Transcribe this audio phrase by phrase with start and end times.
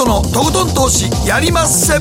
[0.00, 1.98] 誠のとことん投資やりまっせ。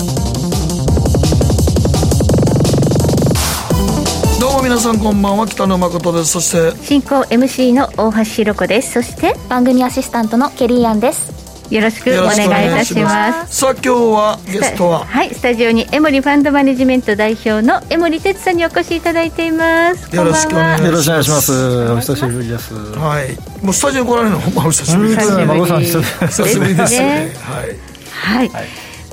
[4.40, 6.32] どうも皆さんこんばんは北野誠です。
[6.32, 8.94] そして進行 MC の大橋ひろ子です。
[8.94, 11.38] そして番組アシスタントのケリーアンです。
[11.70, 12.32] よろしくお願
[12.64, 13.58] いいたします。
[13.58, 15.06] さあ今日はゲストは？
[15.06, 20.16] はいスタジオにエモリファンドマネジメント代表の江森哲さんにお越しいただいています。
[20.16, 20.86] よろしくお願いします。
[20.86, 21.52] よろしくお願いします。
[21.92, 22.74] お久しぶりです。
[22.74, 23.38] はい。
[23.66, 24.40] もうスタジオ来られるの？
[24.40, 25.28] ほんまお久しぶりです。
[25.28, 27.26] 久しぶり孫さん久久しぶりですね。
[27.26, 27.89] ね
[28.20, 28.50] はい。
[28.50, 28.66] はい、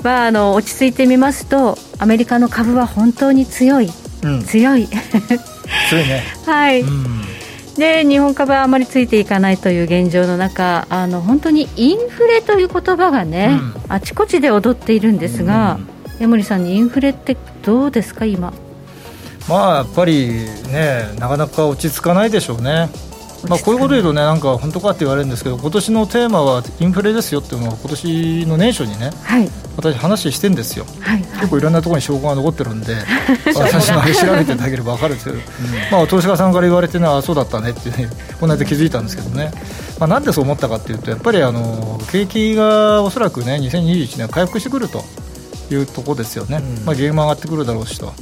[0.03, 3.89] まああの落ち着いてみますとアメリカの株は本当に強い、
[4.23, 4.43] うん。
[4.43, 4.87] 強い。
[4.87, 6.23] 強いね。
[6.45, 7.21] はい、うん。
[7.77, 15.79] で日本株はあまりついていかないという現状の中あの本当にインフレという言葉がね、あちこちで踊っているんですが、
[16.19, 18.51] 江森さんにインフレってどうですか今？
[19.47, 20.27] まあやっぱり
[20.71, 22.89] ねなかなか落ち着かないでしょうね
[23.47, 29.49] まあ、こういうこと言うとねなんか本当かって言われるんですけど今年のテーマはインフレですよっていうのは今年の年初にねはい。
[29.75, 30.85] 私話してんですよ。
[31.01, 31.19] はい。
[31.19, 32.95] 結構いろんなところに証拠が残ってるんで
[33.53, 35.41] 私のあれ調べていただければ分かるんですけど、
[35.91, 39.51] まあ、投資家さんから言われてねあそうだったねって、ね、この間気づいたんですけどね、
[39.99, 45.03] まあ、なんでそう思ったかっていうとやっぱりあの景気がおそらくね2021年は回復してくると
[45.69, 48.13] いうところですよね、まあ、原油も上がってくるだろうしと、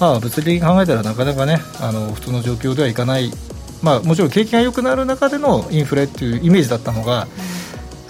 [0.00, 3.30] まあ、物理的に考えたらなかなかねあの普通の状況ではいかない、
[3.82, 7.26] まあ、もちろん景気が良くなる中でのインフレっていうイメージだったのが、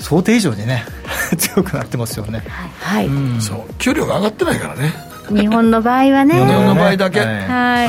[0.00, 0.84] 想定以上にね
[1.38, 2.42] 強くなってますよね。
[2.80, 3.40] はい、うん。
[3.40, 3.74] そう。
[3.78, 4.92] 給料が上がってないからね。
[5.30, 6.34] 日本の場合はね。
[6.34, 7.20] 日本の場合だけ。
[7.20, 7.46] はいはい。
[7.46, 7.86] は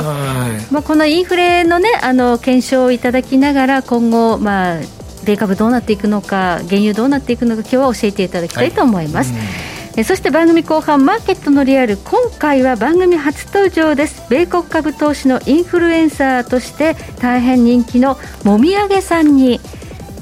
[0.70, 4.76] まあ、このインフレの,、ね、あの検証をいただきながら今後、まあ、
[5.24, 9.34] 米株どうなっていくのか原油どうなっていくのか今日は教えていただきたいと思います、
[9.96, 14.28] えそして番組後半マーケットのリアル今回は番組初登場です。
[14.28, 19.58] 米国株投資のインフルエンサーとして大変人気のもみあげさんに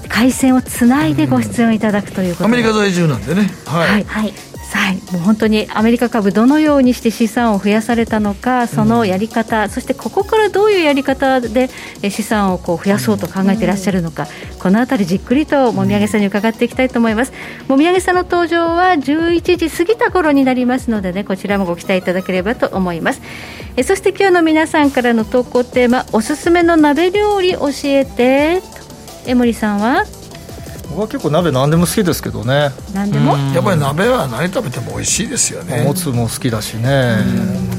[0.09, 2.55] 回線をつないでご出演いただくということで。
[2.55, 3.51] アメリカ在住なんでね。
[3.67, 4.05] はい、はい。
[4.05, 11.71] はいはい、もう本当にアメリカ株どのようにして資産を増やされたのかそのやり方、そしてここからどういうやり方で
[12.03, 14.27] え資産をこう増やそうと考えていらっしゃるのか、
[14.59, 17.33] このあたりじっくりともみあげさんに伺っていきたいと思います。
[17.69, 23.23] もみあげさんの登場は11時過ぎた頃になりますのでねこちらもご期待いただければと思います。
[23.77, 28.61] えそして今日の皆さんからの投稿テーマおすすめの鍋料理教えて。
[29.27, 30.05] 江森さんは？
[30.91, 32.71] 僕は結構鍋何でも好きですけどね。
[32.93, 35.83] 何でも、やっぱり鍋は何食べても美味しいですよね。
[35.83, 37.17] もつも好きだしね。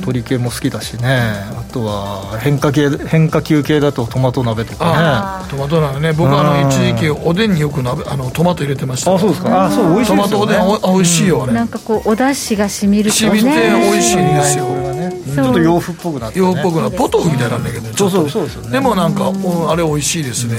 [0.02, 1.22] 鶏系も好きだしね。
[1.58, 4.92] あとは変化系変化球系だとトマト鍋とかね。
[4.96, 6.14] あトマト鍋ね。
[6.14, 6.64] 僕はあうん。
[6.64, 9.14] の一時期おでんによく鍋あのトマト入れてました。
[9.14, 9.66] あそうですか。
[9.66, 10.56] あそう美味しいトマですよね。
[10.56, 11.54] トおでん美味しいよあれ。
[11.54, 13.40] なんかこうお出汁が染みるとね。
[13.40, 14.66] 染みて美味しいんですよ。
[14.66, 16.46] これがねちょっと洋風っぽくなってね。
[16.46, 18.42] 洋っぽくなポトフみたいなんだけどねそうそうちょっと。
[18.42, 20.58] そうですよねでもなんかうんあれ美味しいですね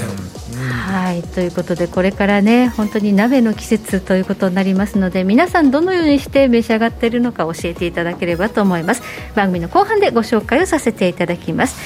[0.77, 1.23] はい。
[1.23, 9.01] ということでこれからね本当に鍋の季節ということになりますので皆さんどのようにして召し上がっているのか教えていただければと思います。
[9.35, 11.77] 番組の後半でご紹介をさせていただきます。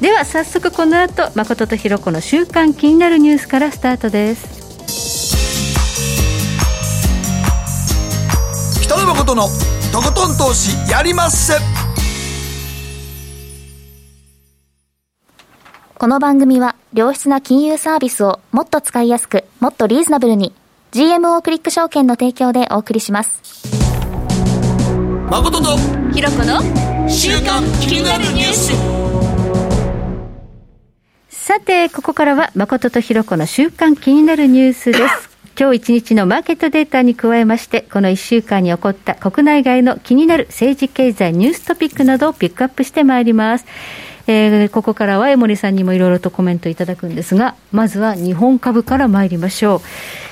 [0.00, 4.64] では早速この後誠とひろ子の週間気になるニュースからスタートです。
[8.82, 9.48] 北野誠の
[9.92, 11.54] とことん投資やりまっせ
[16.04, 20.52] この番組は良質な金融サービスをもっと使いやすくもっとリーズナブルに
[20.92, 23.40] GMO クリック証券の提供でお送りします。
[25.30, 25.78] 誠と
[26.12, 26.60] ひろ子の
[27.08, 28.74] 週間気になるニュース。
[31.30, 35.30] さてここからは誠とひろ子の週間気になるニュースです。
[35.58, 43.64] 今日一日のマーケットデータに加えましてこの1週間に起こった国内外の気になる政治経済ニューストピックなどをピックアップしてまいります
[44.26, 49.80] えーここからは江森さんにもいろいろとコメントいただくんですがまずは日本株から参りましょう。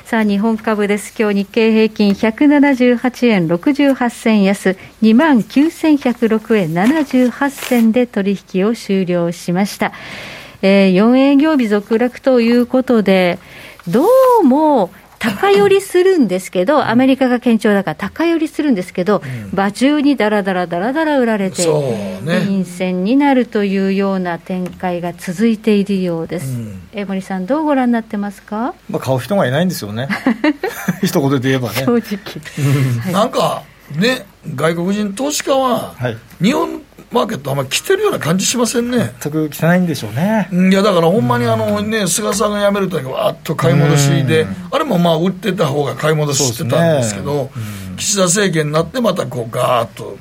[0.06, 1.14] さあ日本株です。
[1.18, 9.92] 今日日経平均178円68銭安2万9106円78銭で取引を終了しました。
[10.60, 13.38] えー4営業日続落ということで、
[13.88, 14.04] ど
[14.42, 14.90] うも
[15.22, 19.22] 高寄りするんですけど、アメリカが堅調だから高寄りするんですけど、
[19.54, 22.40] 場中にだらだらだらだら売られて、そうね。
[22.46, 26.46] 陰線になるというような展開が続いているようです。
[26.46, 26.82] うん。
[26.92, 30.08] 江森さん、どうご覧になってますか、まあ買う人がいないんですよね。
[31.04, 31.84] 一言で言えばね。
[31.84, 32.18] 正直。
[33.04, 33.12] はい。
[33.12, 36.16] なんかね外国人投資家ははい。
[36.40, 36.82] 日本
[37.12, 39.12] マーケットあんまり来てるような感じしませんね。
[39.20, 40.48] 全く汚いんでしょうね。
[40.50, 47.50] いやだからほんまにあの、ね、菅さんが辞めるときわーっと買い戻しで、あれもまあ売ってた方が買い戻ししてたんですけど、
[47.96, 50.16] 岸田政権になってまたこうガーッと、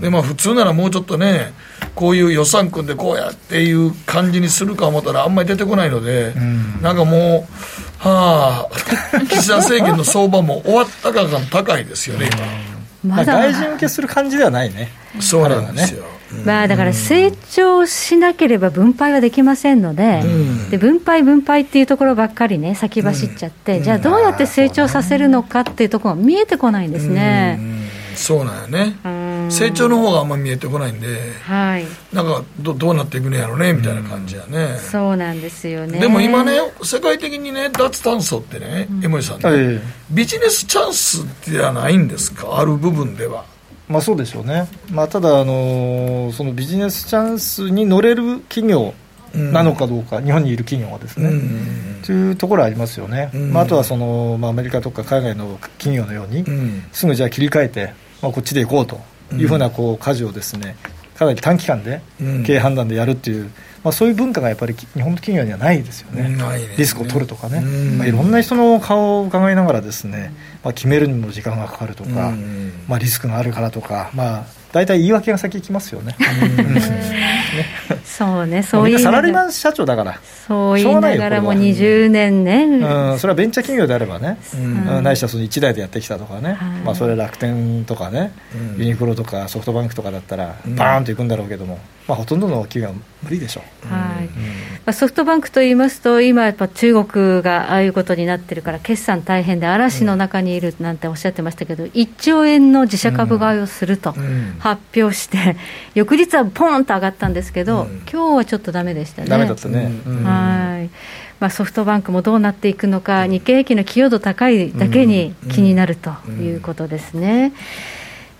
[0.00, 1.54] でまあ、普通ならもうちょっとね、
[1.94, 6.34] こういう予算組んでこうやっていう感じにするか思ったら、あんまり出てこないので、
[6.82, 12.73] なんかもう、はあ、 岸田政権の相場も終わったかが高いですよね、今。
[13.04, 14.88] まだ外人受けする感じではないね。
[15.20, 16.04] そうなんですよ。
[16.44, 27.58] まあ、だから成長しなければ分配はできませんので、うん、で分配、分配っていうところばっかりね、先走っちゃって、うん、じゃあどうやって成長させるのかっていうところが見えてこないんですね。
[27.60, 27.74] うん
[28.14, 28.96] そうなんやね、
[29.50, 31.06] 成長の方があんまり見えてこないんで、
[31.42, 35.98] はい、なんかどどうなっていくのやろうねみたいな感じやね、そうなんですよね。
[35.98, 39.80] でも今ね、世界的にね、脱炭素ってね、江森さんね、
[40.10, 43.44] ビジネスチャンスではないんですか、ある部分では。
[43.88, 48.94] まあ、そうでしょうね、まあ、ただ、あのそのビジネスチャンスに乗れる企業
[49.34, 56.44] なのかどうか、うん、日本にいる企業はですね、うん、というところはありますよね、うん、まあ、あとはその、まあ、アメリカとか海外の企業のように、
[56.92, 59.00] すぐじゃあ切り替えて、まあ、こっちで行こうと
[59.36, 60.76] いうふうなこう舵をですね
[61.16, 62.00] かなり短期間で
[62.44, 63.50] 経営判断でやるっていう、
[63.84, 66.36] まあ、そういう文化がやっぱり日本の企業にはないですよね、
[66.68, 66.76] ね。
[66.76, 67.60] リスクを取るとかね、
[67.96, 70.34] まあ、いろんな人の顔を伺いながらですね、
[70.64, 72.32] まあ、決めるにも時間がかかるとか、
[72.88, 74.44] まあ、リスクがあるからとか、まあ、
[74.74, 76.16] 大体言い訳が先行きますよね。
[78.04, 78.98] そうね、そういう。
[78.98, 80.18] サラリーマン社長だから。
[80.48, 82.64] そう言いながらも20年ね。
[82.64, 88.32] うん、それはベンチャー企業であればね、うん、ないしはその1台でやってきたとかね、まあそれ楽天とかね、
[88.76, 91.78] ユニクロとかソフトバンクとかだったら、バーンといくんだろうけども、
[92.08, 93.88] まあほとんどの企業は無理でしょう。
[93.88, 94.26] はい。
[94.26, 94.30] ま
[94.86, 104.14] あソフトバンクと言いますと、今やっぱ中国がああいうことになってるから、決算大変で嵐の中にいるなんておっしゃってましたけど、1兆円の自社株買いをすると。
[104.64, 105.56] 発表して、
[105.94, 109.28] 翌日はポンと上がったんですけど、うん、今日はちょっとだめでしたね。
[109.28, 109.92] だめだったね、
[110.24, 110.90] はい。
[111.38, 117.52] まあ、ソフトバンクもどうなっていくのか、日経平均の寄与度高いだけに気になるということですね。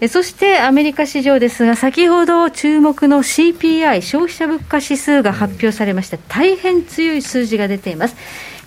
[0.01, 8.17] えそしてアメリカ市場ですが、先ほど注目の CPI・ 消費者物価指数が発表されまして、大変強い数字が出ています。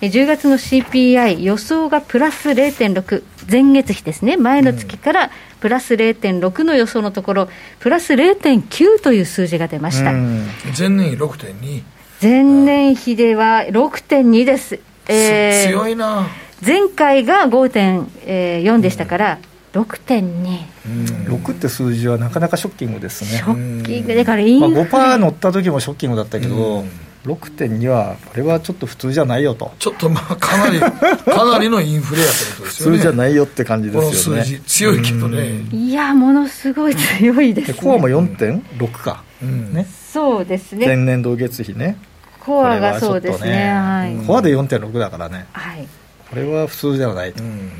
[0.00, 4.36] 10月の CPI 予想がプラス0.6前月比ですね。
[4.36, 5.30] 前の月から
[5.60, 7.48] プラス0.6の予想のところ
[7.80, 10.12] プラス0.9という数字が出ました。
[10.12, 11.82] 前年比6.2
[12.20, 16.26] 前年比では6.2です、えー、強いな。
[16.64, 19.38] 前回が5.4でしたから、
[19.72, 20.58] 6.2、
[21.26, 23.38] 6って数字はなかなかショッキングですね。
[23.38, 24.14] ショッキング。
[24.14, 26.84] だからインフレ、まあ、5%乗った時もショッキングだったけど、
[27.24, 29.72] 6.2は、これはちょっと普通じゃないよと。
[29.78, 32.96] ちょっとまあ、かなり、 かなりのインフレやってことですよね。
[32.96, 34.40] 普通じゃないよって感じですよね。
[34.40, 35.62] この数字、強いけどね。
[35.72, 39.86] いや、ものすごい強いです、ね、コアも4.6か、うん、ね。
[40.12, 40.86] そうですね。
[40.86, 41.96] 前年同月比ね。
[42.40, 43.50] コアがそうですね。
[43.50, 45.46] ねはい、コアで4.6だからね。
[45.52, 45.86] はい。
[46.30, 47.42] これは普通ではないと。
[47.42, 47.70] うん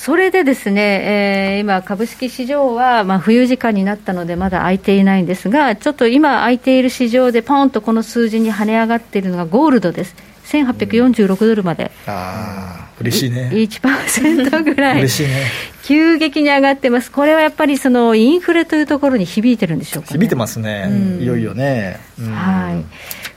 [0.00, 10.16] それでですね、えー、今、株式市場は、まあ、冬時間になったので、まだ空いていないんですが、ちょっと今、空いている市場で、ポンとこの数字に跳ね上がっているのがゴールドです。
[10.46, 13.50] 1846ドルまで、うん、あ嬉しいね。
[13.52, 15.00] 1%ぐらい。
[15.04, 15.44] 嬉しいね。
[15.82, 22.84] 急激に上がってます、これはやっぱりそのインフレというところに響いてるんでしょうか、ね、響いてますね、うん、いよいよね、うん、はい。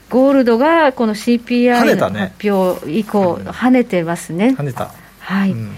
[0.08, 4.54] ゴールドがこの CPI の発表以降、跳ねてますね。
[4.56, 4.90] 跳ねた。
[5.18, 5.70] はい、うん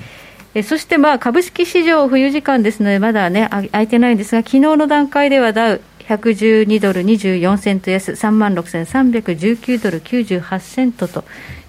[0.57, 11.25] えそしてまあ株式市場、冬時間ですので、まだね、空いてないんですが、昨日の段階ではダウ112ドル24セント安、3万6319ドル98セントと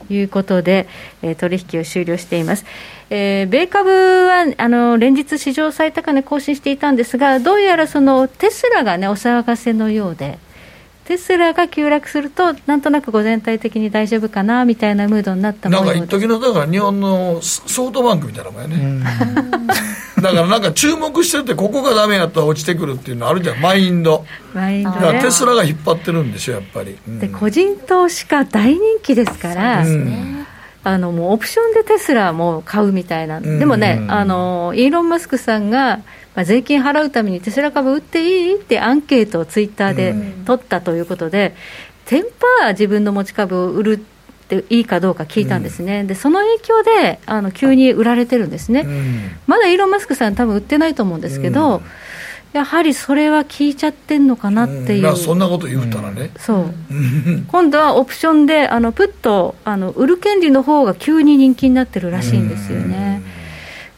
[0.09, 0.87] いうことで、
[1.21, 2.63] えー、取引を終了しています。
[3.09, 10.39] えー、米株はあの連日史上最高値更新していたんですが、どうやらそのテスラがね、お騒がせのようで、
[11.07, 19.05] テスラが急落すると、なんとなくご全体的に大丈夫かなみたいなムードになったなんか一時のだから日本のソフトバンクみたいなもんやね、
[20.21, 26.97] だからなんか注目してて、ここがダメやったら落ちてくるっていうのあるじゃん、マインド、マインド、ね、テスラが引っ張ってるんでしょ、やっぱり。
[27.07, 29.85] うん、で個人投資家、大人気ですから。
[30.83, 36.01] あのもうオプションでテスラも買うみたいな、でもね、あのイーロン・マスクさんが
[36.37, 40.13] まあ、税金払うためにテスラ株売っていいってアンケートをツイッターで
[40.45, 41.55] 取ったということで、
[42.05, 42.25] テン
[42.61, 43.97] パー自分の持ち株を売るっ
[44.47, 51.83] ていいかどうか聞いたんですね、うん、でその影響であの急に売られてるんですね、うん、まだイーロン・マスクさん、多分売ってないと思うんですけど、うん、
[52.53, 56.73] やはりそれは効いちゃってんのかなっていう、そんなこと言うたらね、そう。
[57.47, 63.21] 今度はオプションであのプットあの売る権利の方が急に人気になってるらしいんですよね。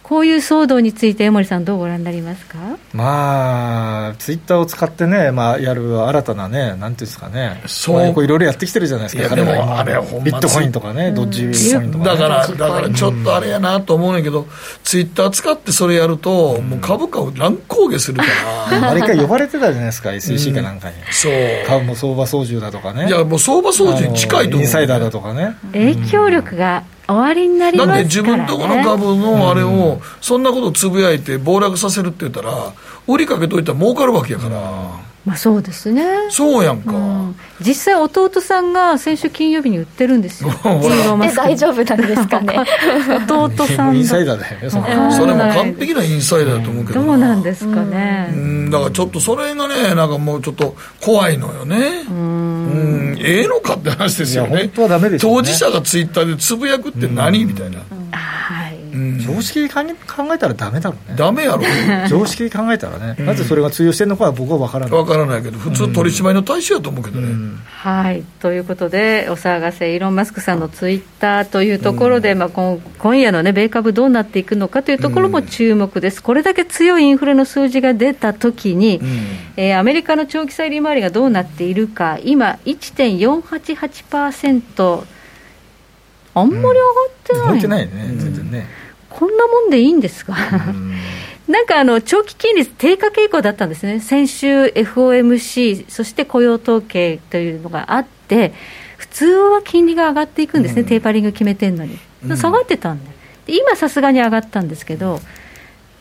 [0.10, 2.58] こういう騒動について、江森さん、どうご覧になりますか？
[2.94, 8.24] まあ、ツイッターを使ってね、まあ、やる新たなね、なんていうんですかね、そう。
[8.24, 11.42] いろいろやってきてるじゃないですか、彼もあれビットコインとかね、ドッジ
[11.76, 14.48] コインとか、ね、だから、だからちょっとあれやなと思うんやけど、
[14.84, 18.26] ツイッター使ってそれやると、もう株価を乱高下するか
[18.72, 21.34] ら、 あれ一回呼ばれてたじゃないですか、SEC かなんかに、そう。
[21.68, 32.74] 株も相場操縦だとかね、いや、もう相場操縦に近いと思う、インサイダーだとかね、影響力が終わりになりますから、ね、だって自分とこの株のあれを、そんなことつぶやいて暴落させるって言ったら、
[33.08, 35.09] 売りかけといたら儲かるわけやから。
[35.30, 36.04] まあ、そうですね。
[36.32, 40.50] そうやんか、うん、実際弟さんが先週金曜日に売ってるんですよ。
[41.24, 42.60] え大丈夫なんですかね。
[43.30, 44.70] 弟さんインサイダーだよね
[45.12, 48.32] そそれも完璧なインサイダーだと思うけどどうなんですかね。
[48.34, 48.72] うん。
[48.72, 52.06] だからちょっとそれがねなんかもうちょっと怖いのよね。
[52.10, 53.18] うん。
[53.20, 54.58] ええのかって話ですよね。
[54.58, 57.46] 本当はダメです当事者がツイッターでつぶやくって何？
[57.46, 57.78] みたいな、
[58.12, 58.79] はい
[59.34, 61.18] 常識で考えたらだめだろうね。
[61.18, 61.62] だめやろ。
[62.10, 64.92] 常識で考えたらね、なぜそれが通用してるのかは僕は分からない。
[64.92, 67.28] 分からないけど普通取締りの対象やと思うけどね、
[67.68, 68.24] はい。
[68.40, 79.02] ということでお騒がせイーロン・マスクさんのツイッターというところで、まあ、今今夜の、ね、米株どうなっていくのかというところも注目です、これだけ強いインフレの数字が出たときに、
[79.58, 85.04] えー、アメリカの長期債利回りがどうなっているか今1.488%
[86.34, 86.74] あんまり上がっ
[87.24, 88.68] てない、上がってないね、全然ね。
[89.20, 90.34] こんなもんでいいんですか、
[91.50, 98.54] なんかあの長期金利低下傾向だったんですね、先週、FOMC、そして雇用統計というのがあって、
[98.96, 102.00] 普通は金利が上がっていくんですね、うん、テーパリング決めてんのに、
[102.38, 103.12] 下がってたんで、
[103.48, 105.20] で今、さすがに上がったんですけど、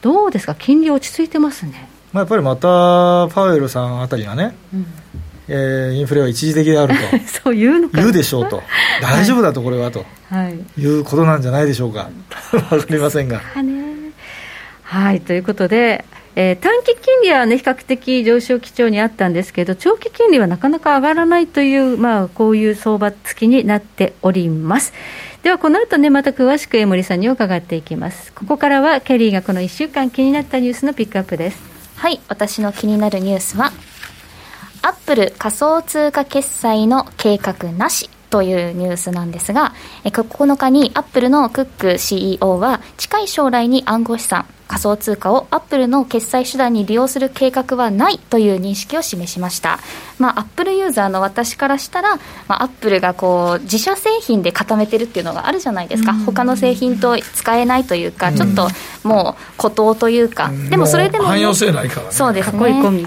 [0.01, 1.89] どうですか、金利落ち着いてますね。
[2.13, 4.87] まあ、やっぱりまたパウエルさんあたりがね、うん
[5.49, 7.01] えー、インフレは一時的であると。
[7.45, 8.63] そう言うの言うでしょうと、
[9.03, 12.11] 大丈夫だと、これはと、はい、いうことなんじゃないでしょうか、
[12.51, 13.41] 分かりませんが。
[14.83, 15.21] はい。
[15.21, 24.93] ということで、えー、短期金利は、ね、比較的上昇基調にあったんですけど、長期金利はなかなか上がらないという、まあ、こういう相場付きになっております。
[25.43, 28.33] ではこの後ねまた詳しく江森さんに伺っていきます。
[28.33, 31.59] ここからはケリーがこの1週間気になったニュースのピックアップです。
[31.97, 32.21] はい。
[32.29, 33.73] 私の気になるニュースは
[34.89, 49.81] アップル仮想通貨決済の計画なしというニュースなんですが、9日にアップルのクック CEO は近い将来に暗号資産仮想通貨をアップルの決済手段に利用する計画はないという認識を示しました、
[50.19, 58.69] まあ、アップルユーザーの私からしたら、まあ、アップルがこう自社製品で固めてるっていうのがあるじゃないですか、うん、他の製品と使えないというか、うん、ちょっと
[59.03, 62.59] もう孤島というか、うん、でもそれでも、汎用性ないから、ね、そうですね。
[62.69, 63.01] 囲い込み。
[63.01, 63.07] 囲い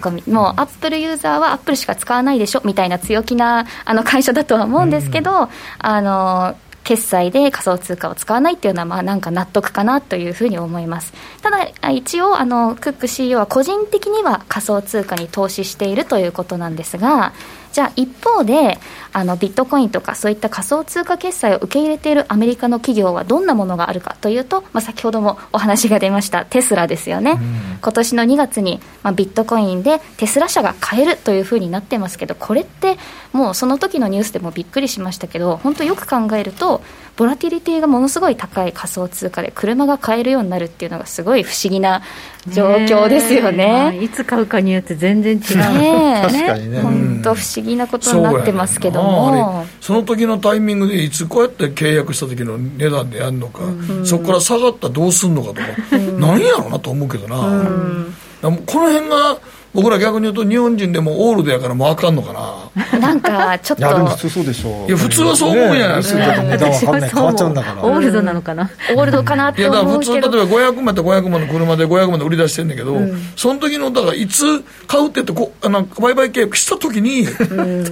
[0.00, 11.12] 込み、もうアップルユーザーはアップルしか使わないでしょみたいな強気なあの会社だとは思うんですけど、あの決済で仮想通貨を使わないっていうのは、まあ、なんか納得かなというふうに思います。
[11.42, 17.32] ただ、一応、あの、クック CEO は個人的には仮想通貨に投資しているということなんですが、
[17.72, 18.78] じゃあ一方で
[19.14, 32.98] あのビットコインとかそういった仮想通貨決済を受け入れているアメリカの企業はどんなものがあるかというと、まあ、先ほどもお話が出ました テスラですよね、うん、今年の2月に、まあ、ビットコインでテスラ社が買えるというふうになってますけどこれって
[33.32, 36.82] もうその時のニュースでもびっくりしましたけど本当よく考えると
[37.16, 42.02] ボラティリティがものすごい高い仮想通貨で車が買えるようになるっていうのがすごい不思議な
[42.48, 46.80] 状況ですよね、まあ、いつ買うかによって全然違う、ね、確かにね。
[46.80, 59.38] 本当不思議なことになってますけどもその時のタイミングでいつこうやって契約した時の値段でやるのか、うん、そこから下がったらどうすんのかとか、うん、何やろうなと思うけどな、うん、この辺が
[59.74, 62.98] 僕ら逆に言うと日本人でもオールドやからもうあかんのかな。
[62.98, 64.88] なんかちょっといやでも普通そうでしょう。
[64.88, 67.10] いや普通はそう思うじゃないですか、ね、値段わかんない。
[67.10, 67.84] 変わっちゃうんだから。
[67.84, 77.26] オールドなのかな、オールドかなって思うけどいやだから普通例えば500万と500万の車で500万で売り出してんだけど、うん、その時のだからいつ買うってってこあの売買契約した時に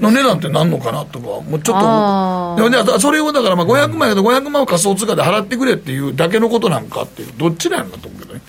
[0.01, 8.41] の値段ってなんのかなとかもうちょっとでもねそれをだからまあ500万やけど500万を仮想通貨で払ってくれっていうだけのことなんかっていうどっちなんだと思うけどね、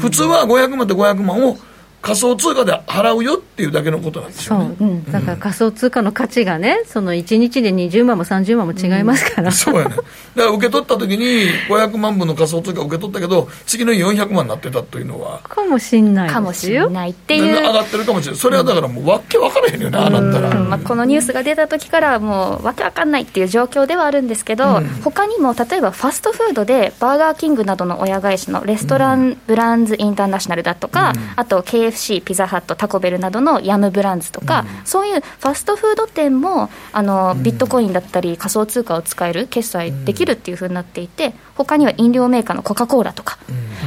[0.00, 1.56] 普通は500万と500万を
[2.02, 10.02] 仮想通貨で払うよっていうだけのことなんですよ、ね、そう、うん、だから仮想通貨の価値がね、その1日で20万も30万も違いますから、うん、そうやね、だか
[10.34, 43.38] ら受け取った時に、500万分の仮想通貨受け取ったけど、次の400万になってたというのは、かもしんないかもしれないっていう、上がってるかもしれない、それはだからもう、わけ分からへんよね、ああなったら、まあ、このニュースが出た時からもう、わけ分かんないっていう状況ではあるんですけど、うん、他にも例えばファストフードで、バーガーキングなどの親会社のレストランブランズインターナショナルだとか、あと KFC、ピザハット、とタコベルなどのヤムブランズとか、うん、そういうファストフード店もあのビットコインだったり仮想通貨を使える決済できるっていうふうになっていて他には飲料メーカーのコカ・コーラとか、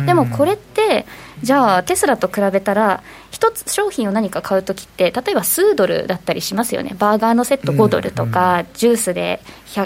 [0.05, 1.05] でもこれって
[1.41, 6.95] じゃあテスラと比べたら一つ商品を何か買う時って例えば数ドルだったりしますよね。
[6.97, 9.41] バーガーのセット5ドルとか、うん、ジュースで、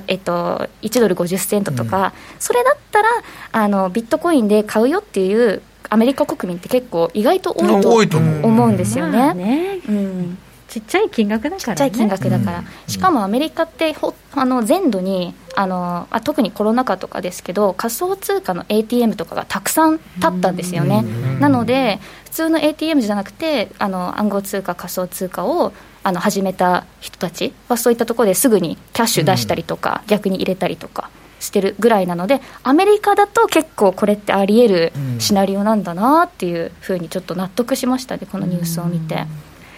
[0.08, 3.08] えっと、1ドル50セントとか、うん、それだったら
[3.52, 8.72] あのビットコインで買うよっていうアメリカ国民って結構意外と多いと思う。
[8.72, 9.34] んですよね。
[9.34, 9.80] ね。
[9.88, 21.04] うん、ちっちゃい金額だから、ね、ちっちゃい金額だから、しかもアメリカってほあの全土にあのあ特にコロナ禍とかですけど仮想通貨の ATM とかがたくさん立ったんですよね。
[21.40, 39.26] なので普通の ATM じゃなくてあの暗号通貨仮想通貨をあの始めた人たちはそういったところですぐにキャッシュ出したりとか、逆に入れたりとかしてるぐらいなのでアメリカだと結構これってありえるシナリオなんだなっていうふうにちょっと納得しましたねこのニュースを見て、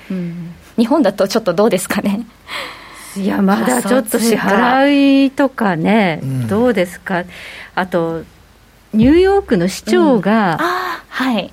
[0.10, 2.26] うん、日本だとちょっとどうですかね？
[3.16, 7.26] いやまだちょっと支払いとかね、うん、どうですか？
[7.76, 8.24] あと
[8.94, 11.52] ニューヨークの市長が、うん、はい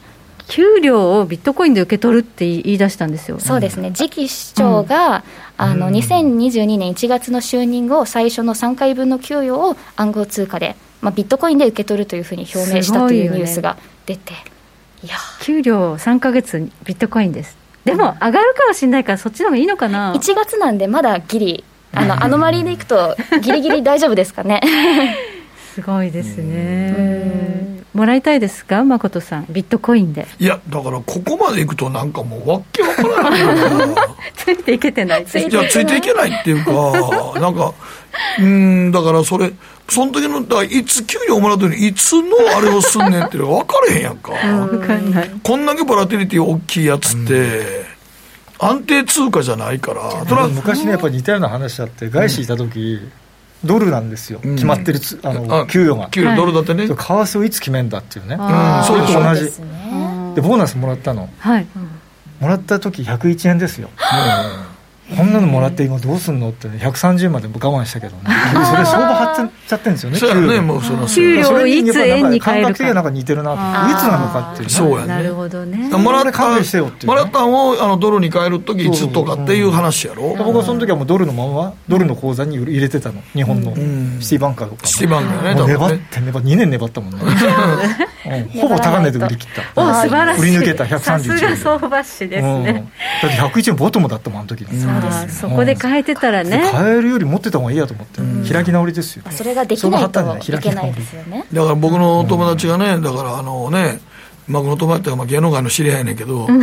[0.48, 3.38] 給料をビットコインで受け取るって言い出したんですよ。
[3.38, 5.22] そうですね、次期市長が、
[5.58, 13.76] うん、あの2022年1月の就任後、最初の3回分の給与を暗号通貨で、まあ、ビットコインで受け取るというふうに表明したというニュースが
[14.06, 14.38] 出て、ね、
[15.04, 15.16] いや。
[15.42, 17.56] 給料3か月ビットコインです。
[17.84, 20.14] でも上がるかもしれないから、そっちの方がいいのかな。
[20.14, 24.62] 1月なんで、まだギリ、あのアノマリーでいくと、ギリギリ大丈夫ですかね。
[25.74, 27.77] すごいですね。
[27.98, 30.28] もらいたいですか、誠さん、ビットコインで。
[30.38, 33.88] いや、だからここまでいくと、なんかもう、わけわからない
[34.36, 36.70] ついていけてないいや、ついていけないっていうか、
[37.40, 37.74] なんか、
[38.38, 39.50] うん、だからそれ、
[39.88, 42.22] その時の、だいつ給料もらうとに、いつの
[42.56, 44.30] あれをすんねんって分かれへんやんか。
[44.70, 45.30] 分かんない。
[45.42, 47.84] こんだけボラティリティ大きいやつって、
[48.60, 50.46] 安定通貨じゃないから。
[50.46, 53.12] 昔ね、やっぱり似たような話あって、外資いた時、うん
[53.64, 56.08] ドルなんですよ、決まってるつあの給与が。
[56.10, 56.86] 給与ドルだってね。
[56.86, 58.36] 為替をいつ決めんだっていうね。
[58.86, 59.44] それと同じ。
[60.34, 61.28] で、ボーナスもらったの。
[61.38, 61.66] はい。
[62.40, 63.90] もらった時101円ですよ。
[65.16, 68.22] こんなのもらって今どうすんのって、ね、130まで我慢したけどね、
[68.52, 72.74] それ相場張っちゃってるんですよね、そうね、もうその給料いつ円に変えるか。
[72.74, 73.56] 感覚なんか似てるなと、
[73.90, 75.06] いつなのかっていう、ね、そうやね。
[75.06, 75.88] なるほどね。
[75.88, 76.48] もらった
[77.06, 80.34] もらったんをあのドルに変えるときいつとかっていう話やろ。
[80.36, 83.74] 僕はその時はもうドルのまま、ドルの口座に入れてたの、日本の
[84.20, 84.86] シティバンカーとか。
[84.86, 87.18] シティバンカーね、粘って粘って、2年粘ったもんね。
[88.60, 89.80] ほぼ高値で売り切った。
[89.80, 90.42] お素晴らしい。
[90.42, 91.00] 売り抜けた131円。
[91.00, 92.90] さすが相場師ですね。
[93.22, 94.70] だって101円ボトムだったもん、あの時そ
[95.06, 95.40] うです。
[95.40, 96.62] そこで変えてたらね。
[96.72, 99.24] 変えるより持ってた方がいいやと思って、開き直りですよ。
[99.30, 100.20] それができないと
[100.52, 101.46] いけないですよね。
[101.52, 104.00] だから僕の友達がねだからあのね
[104.48, 106.62] まあ、この友達ってまあ芸能界の知り合いやねんけど、100,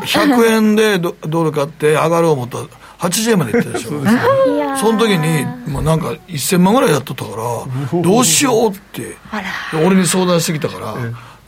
[0.00, 2.56] 100円でドル買って上がる思った。
[2.56, 2.64] ら、
[3.02, 3.90] 80円までいってたでしょ、
[4.78, 9.16] その時に、まあ、なんか1000万ぐらいやっとったから、どうしようって、
[9.74, 10.94] 俺に相談してきたから。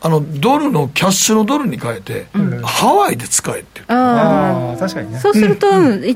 [0.04, 5.18] あのドルのキャッシュのドルに変えて、うん、ハワイで使えってああ確かにね。
[5.18, 6.12] そうすると、うん、ね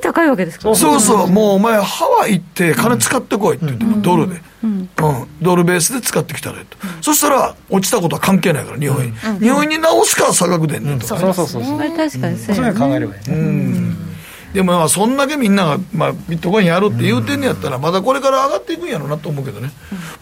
[0.00, 0.76] 高いわけですから。
[0.76, 1.26] そうそう。
[1.26, 4.88] もうお前ハワイ行って金使ってこいって言って、うん、ドルで、うん、
[5.42, 11.78] ドルベースで使ってきたらと、そしたら落ちたことは関係ないから日本に、日本に直すから差額でんねんとか、そうそうそうそう。
[11.78, 13.36] 確かにそういう考えればいいね。
[13.36, 14.15] うん
[14.56, 19.70] でもまあそんだけみんなが、まあ、ビットコインやるって言うてんねやったら、まだこれから上がっていくんやろうなと思うけどね、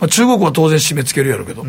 [0.01, 1.63] まあ、中国は当然締め付けるやろうけど。
[1.63, 1.69] は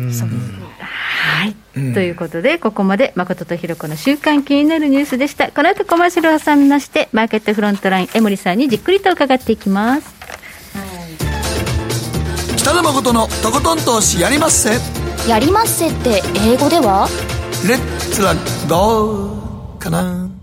[1.44, 5.52] い、うん、ということで、ここまで誠とひろ子の週間気になるニュースでした。
[5.52, 10.14] この後コマーシャルを挟みまして、マーケットフロントライン、江森さんにじっくりと伺っていきます。
[12.56, 14.70] 北野誠のとことん投資やりまっせ。
[15.28, 17.08] やりまっせって英語では？
[17.68, 18.34] レッツラ
[18.68, 20.35] ゴーかな。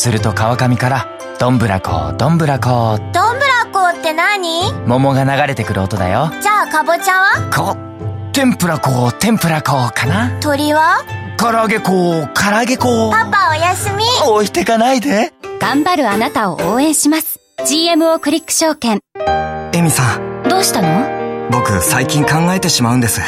[0.00, 1.06] すると川上から、
[1.38, 2.98] どんぶらこ、どんぶらこ。
[3.12, 4.72] どんぶらこって何？
[4.86, 6.30] 桃が流れてくる音だよ。
[6.40, 7.50] じゃあかぼちゃは？
[7.54, 7.76] こ。
[8.32, 10.40] 天ぷら粉、天ぷら粉かな？
[10.40, 11.04] 鳥は？
[11.36, 13.10] 唐揚げ粉、唐揚げ粉。
[13.10, 14.04] パパおやすみ。
[14.26, 15.34] 置いてかないで。
[15.60, 17.38] 頑張るあなたを応援します。
[17.66, 19.00] GMO クリック証券。
[19.74, 20.48] エミさん。
[20.48, 21.50] どうしたの？
[21.50, 23.20] 僕、最近考えてしまうんです。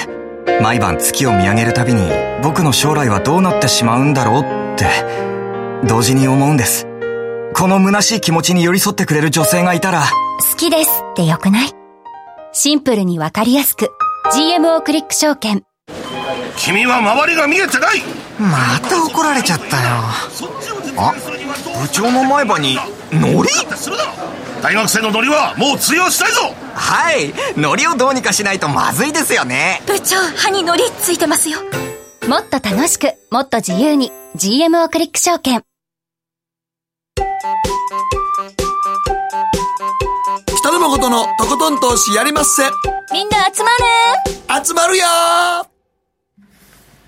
[0.63, 2.11] 毎晩月を見上げるたびに、
[2.43, 4.45] 僕の将来はどうなってしまうんだろうっ
[4.77, 4.87] て、
[5.87, 6.87] 同時に思うんです。
[7.55, 10.05] この虚しい気持ちに寄り添ってくれる女性がいたら、
[10.51, 11.73] 好きですってよくない？
[12.53, 13.91] シンプルにわかりやすく。
[14.33, 15.65] GMO クリック証券。
[16.57, 18.03] 君は周りが見えてない！
[18.39, 19.83] また怒られちゃったよ。
[20.99, 21.15] あ
[21.83, 22.77] 部長の前歯に
[23.13, 23.49] ノリ
[24.63, 26.55] 大学生のノリはもう通用したいぞ！
[26.75, 27.33] はい。
[27.57, 29.83] ノリをどうにかしないとまずいですよね。
[29.87, 31.59] 部長歯にノリついてますよ。
[32.29, 34.13] もっと楽しくもっと自由に。
[34.37, 35.63] GMO クリック証券
[37.43, 37.51] 北
[40.71, 42.63] 野誠のとことん投資やりまっせ。
[43.13, 43.71] みんな集ま
[44.61, 44.65] る。
[44.65, 45.05] 集まるよ。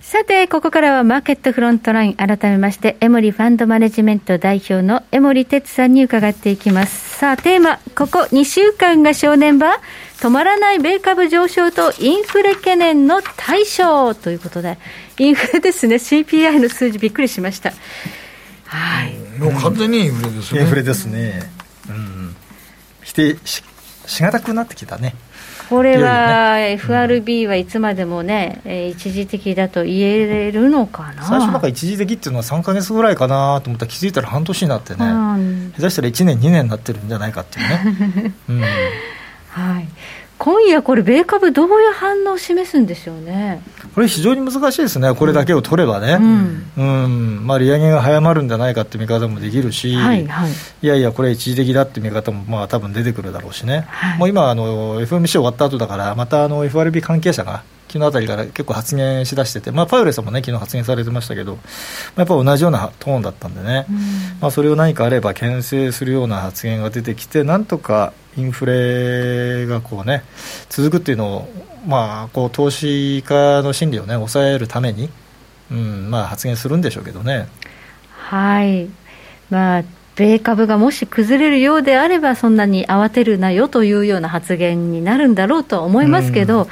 [0.00, 7.16] さて、ここからはマーケットフロントライン、改めまして、エモリファンドマネジメント代表の江森哲さんに伺っていきます。
[7.16, 9.78] さあ、テーマ、ここ2週間が正念場、
[10.18, 14.78] 止まらない米株上昇とインフレ懸念の対処ということで、
[15.18, 17.72] インフレですね、CPI の数字びっくりしました。
[18.66, 19.14] はい。
[19.38, 20.60] もう完全にインフレですね。
[20.60, 21.52] インフレですね。
[21.88, 22.36] うん。
[23.02, 23.62] 否定し
[24.06, 25.14] しがたくなってきたね。
[25.68, 31.24] これは FRB はいつまでもね、うん、え一時的だと言えるのかな？
[31.24, 39.88] 最初なんか一時的っていうのは3か月ぐらいかなと思ったら気づいたら半年になってね、うん、下手したら1年2年になってるんじゃないかっていうね、 うん、はい。
[40.36, 43.62] 今夜これ米株どういう反応を示すんでしょうね？
[43.94, 45.14] これ非常に難しいですね。
[45.14, 47.04] これだけを取ればね、うん。
[47.04, 47.46] うん。
[47.46, 50.50] まあ、利上げが早まるんじゃないかって見方もできるし、はいはい、
[50.82, 57.62] いやいやこれ一時的だって見方もまあ多分出てくるだろうしね、はい、もう今あの FMC 終わった後だからまたあの FRB 関係者が
[57.94, 61.58] 昨日あたりから結構発言しだしてて、まあ、パウエルさんもね、昨日発言されてましたけど、
[62.16, 63.96] やっぱ同じようなトーンだったんでね、うん、
[64.40, 70.24] まあ、それを何かあれば牽制するような発言が出てきて、なんとかインフレがこう、ね、
[70.70, 71.48] 続くっていうのを、
[71.86, 75.10] まあ、こう投資家の心理を、ね、抑えるために、
[75.70, 77.48] うんまあ、発言するんでしょうけどね。
[78.10, 78.88] はい
[79.50, 86.68] まあ米株がもし崩れるようであれば、そんなに慌てるなよというような発言になるんだろうとは思いますけど、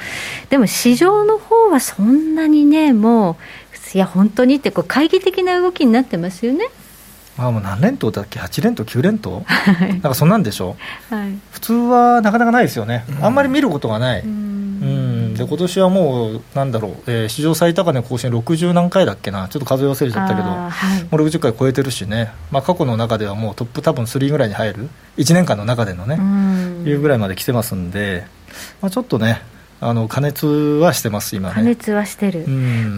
[0.49, 6.67] でも市場の方はそんなにね、もう、いや、本当にってこう、懐疑的な動きになってますよね。
[7.37, 9.43] まあ、もう何連投だっけ、8連投、9連投、
[9.79, 10.75] なんかそんなんでしょ、
[11.09, 14.21] はい、普通はなかなかないですよね、あんまり見ることがない。
[14.21, 15.33] うん。
[15.33, 20.69] で今年はもう、なんだろう、えー、史上最高値更新60何回だっけな、ちょっと数え忘れちゃったけど、は
[20.99, 26.19] い、もう60回超えてるしね、まあ、過去の中ではもうトップ多分3ぐらいに入る、1年間の中でのね、
[26.87, 28.27] いうぐらいまで来てますんで、
[28.81, 29.41] まあ、ちょっとね、
[29.85, 32.45] あの加熱はしてます、今、ね、加熱はしてる、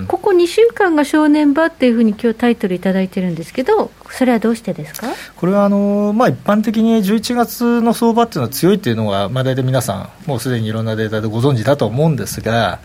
[0.08, 5.08] ここ2週間が正念場っていうふうに今日タイトルいただいてるんですけど、それはどうしてですか？
[5.36, 12.80] これはあの、まあ、一般的に11月の相場っていうのは強いっていうのは、まあ、大体皆さん、もうすでにいろんなデータでご存知だと思うんですが、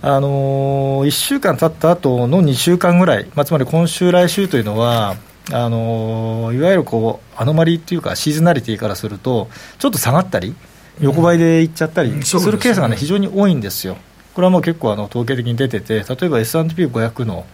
[0.00, 5.16] あの1週間経った後の2週間ぐらい、まあ、つまり今週、来週というのは、
[5.50, 10.54] あのいわゆるこうアノマリーっていうか、シーズナリティからすると、ちょっと下がったり、
[11.00, 13.96] 横ばいでいっちゃったりするケースが、ね、非常に多いんですよ。
[14.34, 17.44] これはもう結構あの統計的に出てて、例えば S&P500 の、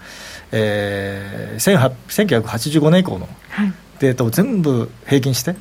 [0.52, 3.28] えー、1985年以降の
[4.00, 5.60] データを全部平均して、はい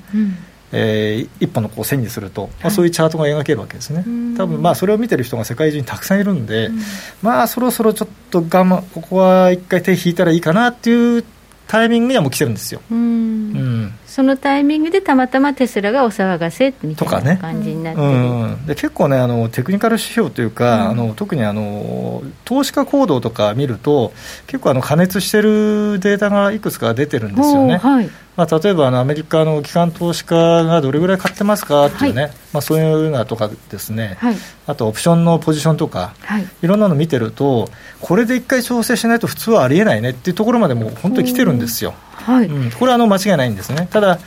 [0.75, 4.03] えー、一本のこう線にすると、まあ、そういうチャートが描けるわけですね、
[4.35, 6.79] 多分まあそれを見てる人が世界中にたくさんいるんで、うん、
[7.21, 11.23] まあそろそろちょっと我慢、ここは一回手引いたらいいかなっていう
[11.67, 12.81] タイミングにはもう来てるんですよ。
[12.91, 24.13] うん、うんそのタイミングでたまたまテスラがお騒がせみたいな感じになってうん、で結構ねあの、テクニカル指標というか、うん、あの特にあの投資家行動とか見ると、
[24.45, 27.77] 結構あの加熱してるデータがいくつか出てるんですよね。
[27.77, 28.09] はい。
[28.35, 34.35] まあ、例えばあのアメリカの機関投資家がどれぐらい買ってますかっていうね、はい、まあ、そういうのとかですね、はい、
[34.67, 41.95] あとオプションのポジションとか、はい、いろんなの見てると、これで一回調整しないと普通はありえないねっていうところまでも本当に来てるんですよ。
[42.25, 42.47] はい。
[42.47, 43.87] うん、これはあの間違いないんですね。
[43.91, 44.19] ただ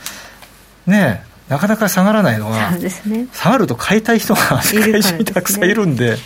[0.85, 6.17] ねなかなか下がらないのは、ね、下がると買いたい人が世界中にたくさんいるんで。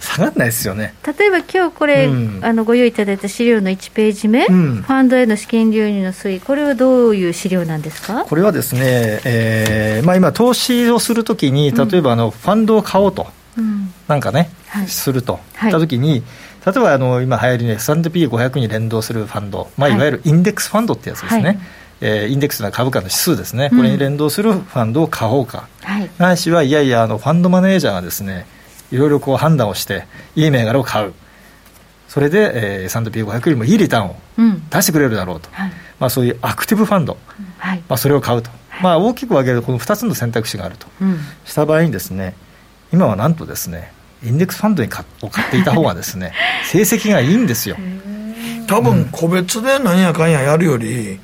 [0.00, 0.92] 下がらないですよね。
[1.18, 8.26] 例えば今日これ、うん、あのご用意いただいた資料の1ページ目、うん、ファンドへの資金流入の推移、これはどういう資料なんですか？
[8.26, 8.80] これはですね、
[9.24, 16.22] えーまあ、今、投資をするときに、例えばあの、ファンドを買おうと、うん、なんかね、はい、すると、はい、たときに、
[16.66, 19.98] 例えばあの今流行りの S&P500 に連動するファンド、まあ、い。
[19.98, 21.44] わゆるインデックスファンドってやつですね。
[21.44, 21.58] はい。
[22.00, 28.46] えー、インデックスな株価の指数ですね、これに連動するファンドを買おうか、はい、ないしはいやいやあの、ファンドマネージャーがですね
[28.90, 31.14] いろいろこう判断をして、いい銘柄を買う、
[32.08, 34.16] それで、えー、S&P500 よりもいいリターンを
[34.70, 37.16] 出してくれるだろうと、うんはい、まあ、そういうアクティブファンド、
[37.58, 38.50] はい、まあ、それを買うと、
[38.82, 42.36] まあ、大きく分けるとこの2つの選択肢があると、うん、した場合にですね、
[42.92, 43.92] 今はなんとですね、
[44.24, 46.32] インデックスファンドにかを買っていた方がですね、
[46.64, 47.76] 成績がいいんですよ。
[48.66, 51.20] 多分個別で何やかんややるより、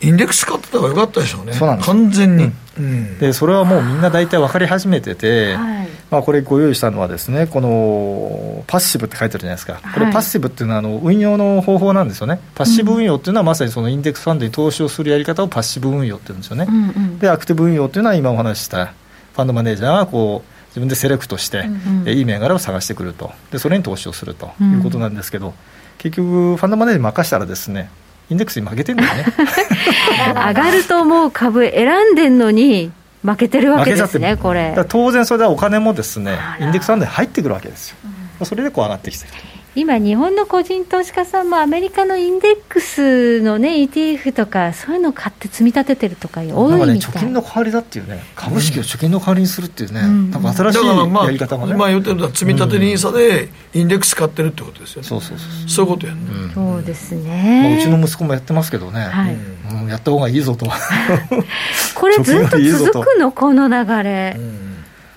[0.00, 1.86] インデックス買ってた方がよかったでしょうね、そうなんです。
[1.86, 23.32] 完全に、うん、でそれはもうみんな大体分かり始めてて、はい、まあ、これ、ご用意したのはですね、このパッシブって書いてあるじゃないですか、これ、パッシブっていうのはあの運用の方法なんですよね、パッシブ運用っていうのは、まさにそのインデックスファンドに投資をするやり方をパッシブ運用っていうんですよね、うんうん、でアクティブ運用っていうのは、今お話ししたファンドマネージャーがこう自分でセレクトして、うんうん、いい銘柄を探してくると。
[23.50, 25.54] で、それに投資をするということなんですけど、うん、
[25.96, 27.88] 結局、ファンドマネージャーに任したらですね、
[28.28, 29.32] インデックスに負けてるんだよね。
[30.36, 32.92] 上がると思う株選んでんのに
[33.24, 34.76] 負けてるわけですねこれ。
[34.86, 37.96] 当然それではお金もですねインデックスファンドに入ってくるわけですよ、
[38.40, 39.32] うん、それでこう上がってきてる
[39.76, 46.88] 今、日本の個人投資家さんもアメリカのインデックスの、ね、ETF とか、そういうのを買って積み立ててるとか、多いみたい。
[46.88, 50.30] ね、貯金の代わりだっていうね、株式を貯金の代わりにするっていうね、うん。
[50.30, 55.08] なんか新しいだからまあ、やり方がね、今言ってるのは積み立て NISA でインデックス買ってるってことですよね。
[55.08, 55.84] そうそうそうそう。
[55.84, 56.20] いうことやね。
[56.54, 57.76] そうですまあ、ね。
[57.78, 59.36] うちの息子もやってますけどね、はい。
[59.82, 59.88] うん。
[59.88, 60.72] やった方がいいぞと、ま
[61.94, 64.40] これ、ずっと続くの、この流れ。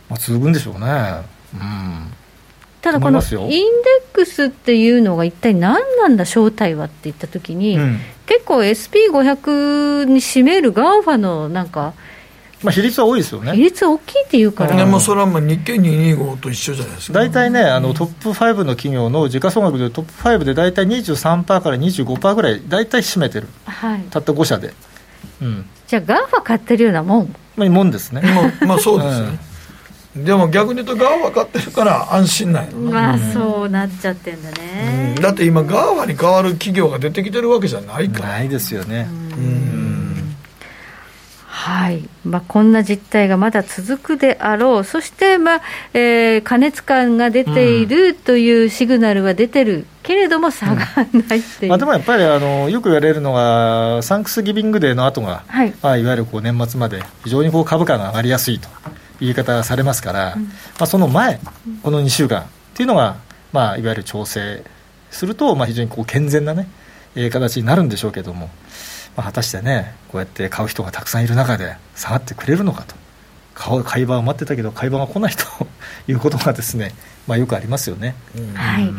[0.09, 1.21] あ続くんでしょうね。
[1.53, 2.18] うん
[2.81, 7.99] ただこのインデックスっていうのが一体何なんだ正体はって言ったときに、うん。
[8.25, 11.93] 結構 SP500 に占める GAFA のなんか
[12.63, 13.53] まあ、比率は多いですよね。
[13.53, 17.19] 比率大きいっていうから、でもそれはまあ日経225と一緒じゃないですか。
[17.19, 24.73] 大体ね、あのトップ5の企業の時価総額でトップ5で大体23%から25%ぐらい、大体占めてる、はい、たった5社で、
[25.41, 27.35] うん、じゃあ GAFA 買ってるようなもん。
[27.55, 28.21] まあ、もんですね。
[28.21, 29.48] まあ、まあそうですね。
[30.23, 38.29] でも逆に言うと GAFA 買ってるから安心なんやまあそうなっちゃってんだね、だって今 GAFA に代わる企業が出てきてるわけじゃないから。
[38.29, 39.07] ないですよね。
[41.59, 42.07] はい。
[42.23, 45.61] まあ、こんな実態がまだ続くであろう、そして、まあ
[45.93, 55.73] えー過熱感が出ているというシグナルは出てるけれども、下がらないっていう、まあ、でもやっぱりあのよく言われるのが、サンクスギビングデーの後が、はい。
[55.81, 58.69] まあ、いわゆるこう年末まで非常にこう株価が上がりやすいと
[59.19, 60.43] 言い方がされますから、ま
[60.79, 61.39] あ、その前、
[61.83, 63.17] この2週間っていうのが、
[63.51, 64.63] まあ、いわゆる調整
[65.11, 66.67] すると、まあ、非常にこう健全なね、
[67.15, 68.49] えー形になるんでしょうけども、
[69.15, 72.95] まあ、果たしてね、こうやって買う人がたくさんいる中で下がってくれるのかと。
[73.59, 75.43] 買う買い場を待ってたけど買い場が来ないと
[76.07, 76.93] いうことがですね、
[77.27, 78.15] まあ、よくありますよね。
[78.55, 78.89] はい、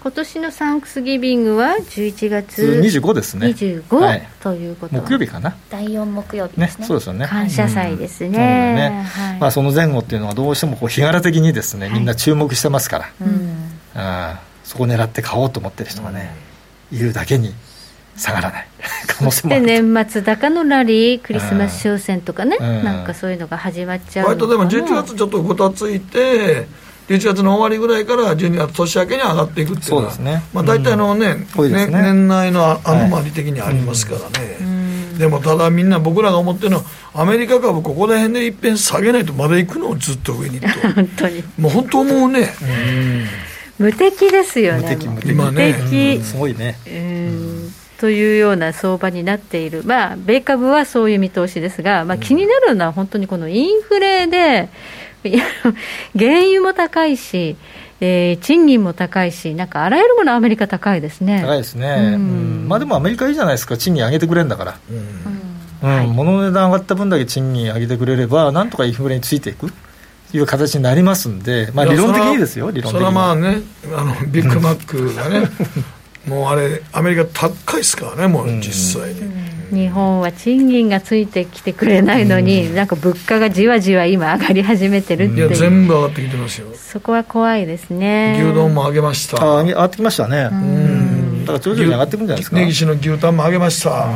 [0.00, 3.48] 今年のサンクスギビングは11月25ですね。
[3.48, 4.28] 25、はい。
[4.40, 5.56] ということ木曜日かな？
[5.70, 7.26] 第4木曜日でねすね、そうですよね。
[7.26, 8.28] 感謝祭ですね。
[8.28, 9.02] そうだよね。
[9.02, 9.38] はい。
[9.40, 13.72] まあ、その前後っていうのはどうしてもこう日柄的にですねみんな注目してますから、うん。
[13.94, 16.32] ああそこ狙って買おうと思ってる人がね、
[16.92, 17.52] いるだけに
[18.16, 18.68] 下がらない。
[19.08, 22.84] 可能性もあでる年末高のラリー、クリスマス商戦とかね、うん。
[22.84, 26.68] なんかそういうのが始まっちゃうの割とでも11月ちょっとごたついて、
[27.08, 30.42] 11月の終わりぐらいから12月年明けに上がっていくっていうのは、そうですね。
[30.52, 32.02] まあ、大体のね,、多いですね。
[32.02, 41.42] 年内のアアノマリ的にありますからね、でもただみんな僕らが思ってるのは、アメリカ株、ここら辺でいっぺん下げないとまだ行くの、ずっと上にと、 本当に。
[41.58, 42.54] もう本当思うね、
[43.78, 44.82] 無敵ですよね。
[44.82, 45.30] 無敵無敵。
[45.30, 45.74] 今ね。
[45.78, 46.22] 無敵。
[46.22, 46.78] すごいね。
[46.86, 47.74] うん。
[47.98, 54.68] というような相場になっている、まあ、米株はそういう見通しですが、まあ、気になるのは本当にこのインフレで、
[56.16, 57.56] 原油も高いし、
[58.00, 61.42] えー賃金も高いし、なんかあらゆるもの、アメリカ高いですね。
[61.44, 62.14] 高いですね、うん。
[62.14, 62.66] うん。
[62.68, 63.76] まあ、でもアメリカいいじゃないですか。
[63.76, 64.78] 賃金上げてくれるんだから、
[65.82, 66.14] うん。
[66.14, 69.72] 物の値段上がった分だけ賃金上げてくれればなんとかインフレについていく。
[70.30, 72.70] いう形になりますんで、まあ、理論的にですよ。
[72.70, 72.92] 理論的に。
[72.92, 73.62] それはまあね、
[73.96, 75.48] あのビッグマックがね、
[76.26, 79.22] もうあれ、アメリカ高いですからね、もう実際に。
[79.70, 86.68] 日本は賃金がついてきてくれないのに、なんか物価がじわじわ今、上がり始めてるっていや、いう、全部上がってきてますよ。
[86.74, 88.38] そこは怖いですね。
[88.42, 89.42] 牛丼も上げました。
[89.42, 94.08] あ上がってきましたね、うん、だから徐々に上がっていくんじゃないですか、根岸の牛タンも上げました、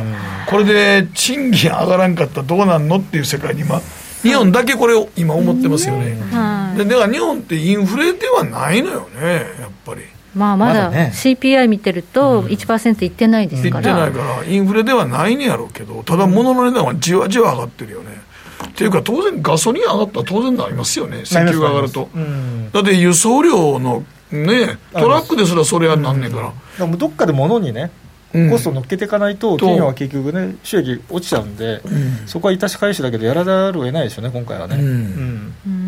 [0.49, 3.81] これで賃金上がらんかったらどうなんのっていう世界に今、
[4.21, 6.77] 日本だけこれを今思ってますよね、はい。
[6.77, 10.01] でだから日本ってインフレではないのよね、やっぱり。
[10.35, 18.21] まあ、まだ CPI 見てると1%いってないです言ってから、ないから、インフレではないんやろうけど、ただ物の値段はじわじわ上がってるよね。
[18.67, 22.09] っていうか、当然、ガソリン上がったら当然なりますよね、石油が上がると。
[22.15, 22.71] うん。
[22.71, 26.85] だって輸送量のね、トラックですらそれはなんねんから。
[26.85, 27.91] うどっかで物にね、
[28.33, 28.49] うん。
[28.49, 31.81] コスト乗っけていかないと、企業は結局ね、収益落ちちゃうんで、
[32.25, 34.77] そこは致し返しだけど、やらざるを得ないですよね、今回はね。
[34.77, 35.53] うん。
[35.67, 35.82] うん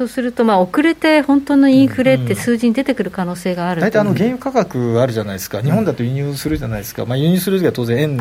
[0.00, 8.16] そうすると、まあ、遅れて本当のインフレって数字に出てくる可能性がある大体あのと原油価格あるじゃないですか、日本だと輸入するじゃないですか、まあ、輸入するときは当然円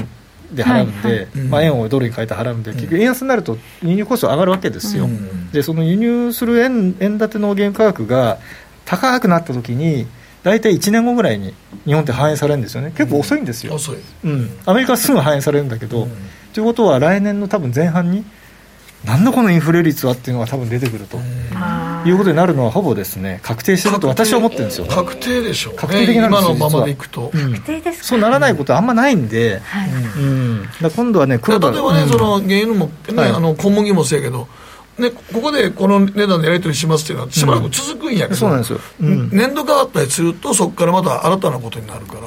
[0.52, 1.28] で払うんで、はいはい。
[1.48, 8.40] まあ、円をドルに変えて払うんで、結局円安になると輸入コスト上がるわけですよ、うんでその輸入する円円建ての原油価格が
[8.84, 10.06] 高くなったときに、
[10.44, 11.54] 大体1年後ぐらいに
[11.86, 13.78] 日本って反映されるんですよね、結構遅いんですよ。
[14.26, 16.10] うん、アメリカはすぐ反映されるんだけど、
[16.52, 18.26] ということは来年の多分前半に、
[19.06, 21.18] なんだこのインフレ率はっていうのが多分出てくると。
[22.06, 23.40] いうことになるのはほぼですね。
[23.44, 25.74] 確定してると私は思ってるんですよ、確定でしょう。
[25.74, 25.80] ね。
[25.80, 27.32] 確定的なんですよ今のままでいくと。
[27.34, 27.54] うん。
[27.54, 28.04] 確定ですか？
[28.06, 29.90] そうならないことはあんまないんで、はい。
[29.90, 32.10] うん、だ今度はね、黒田例えばね、うん。
[32.10, 33.32] その原油も、ねはい。
[33.32, 34.48] あの小麦もそうやけど、
[34.98, 38.80] ね、ここでこの値段でやり取りしますっていうのは、しばらく続くんやけど、そうなんですよ。
[39.02, 39.30] うん。
[39.32, 42.22] 年度変わったりすると、そこからまた新たなことになるから、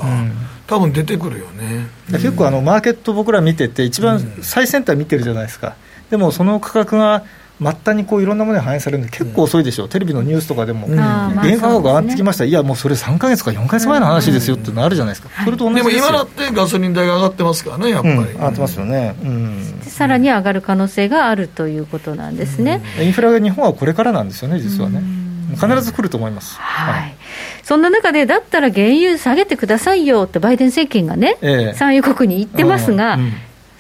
[0.67, 1.87] 多分出てくるよね。
[2.11, 5.77] 結構あのマーケット僕ら見てて一番最先端見てるじゃないですか、
[6.13, 7.25] でもその価格が
[7.59, 18.15] 末端にこういろんなものに反映されるんで、結構遅いでしょう、テレビのニュースとかでも、原価格が上がってきまそした、いや、もうそれ3か月か4か月前の話ですよってのあるじゃないですか、それと同じでも今だってガソリン代が上がってますからね、やっぱり。
[18.15, 19.15] うん、上がってますよね、
[19.87, 22.83] さらに上がる可能性があるということなんですね。
[23.01, 25.03] インフラが日本はこれからなんですよね、実はね、
[25.55, 26.59] 必ず来ると思います。
[26.59, 27.15] はい、
[27.63, 31.75] そんな中で、だったら原油下げてくださいよってバイデン政権がね、ええ。
[31.75, 33.33] 産油国に言ってますが、うんうん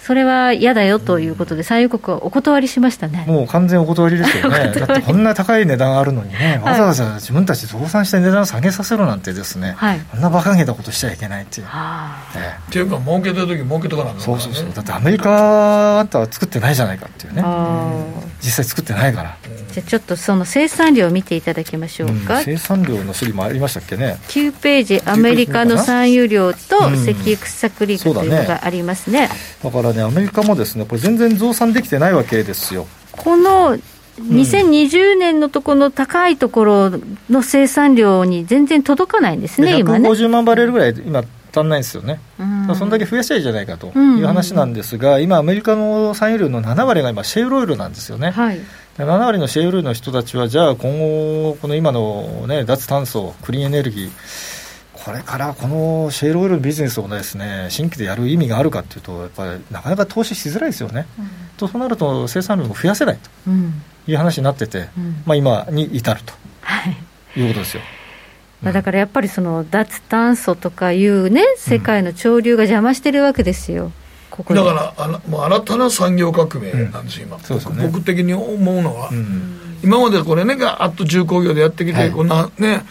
[0.02, 3.24] それは嫌だよということで、産油国はお断りしましたね。
[3.28, 10.00] もう完全お断りですよね、 だってこんな高い値段あるのにね、わざわざ自分たち増産して値段下げさせろなんてですね、はい。
[10.10, 11.66] こんな馬鹿げたことしちゃいけないっていう。
[11.66, 17.92] はあえっていうか、儲けてる時儲けとかなんだえそうそうそう、だってアメリカあんたは作ってないじゃないかっていうね、あ
[18.40, 22.44] 実際作ってないから、ーじゃあちょっとその生産量を見ていただきましょうか、うん。
[22.44, 26.94] 生産量の処理もありましたっけね、9ページ、アメリカの産油量とうん。
[26.94, 29.30] 石油掘削率というのがありますね。
[29.62, 32.86] だからね、アメリカもですね、これ全然増産できてないわけですよ。
[33.12, 33.76] この
[34.18, 36.90] 2020年のところの高いところ
[37.30, 40.08] の生産量に全然届かないんですね、で今ね。
[40.08, 41.24] 150万バレルぐらい今
[41.54, 42.76] 足んないんですよね、うん。
[42.76, 48.64] そんだけ増やしちゃいいじゃないかとうんいう話なんですが、今、アメリカの産油量の7割が今、シェールオイルなんですよね、はい、で
[49.04, 54.10] 7割のシェールオイルの人たちは、じゃあ今後、この今の、ね、脱炭素、クリーンエネルギー、
[55.04, 61.06] これからこのシェールオイルのビジネスをですね新規でやる意味があるかというと、やっぱりなかなか投資しづらいですよね。
[61.56, 63.82] とそうなると生産量も増やせないうん。
[64.04, 65.22] という話になってて、うん。
[65.26, 66.20] まあ、今に至る
[66.62, 66.96] はい。
[67.34, 67.82] ということですよ。
[68.62, 73.90] まあだからやっぱりその脱炭素とかいうね、世界の潮流が邪魔してるわけですよ、
[74.30, 74.60] ここで。
[74.60, 77.88] だからあのもう新たな産業革命なんですよ、今、そうですよね。
[77.88, 79.78] 僕的に思うのは、うん。
[79.82, 82.10] 今までこれね、ガーッと重工業でやってきて、はい。
[82.12, 82.84] こんなね、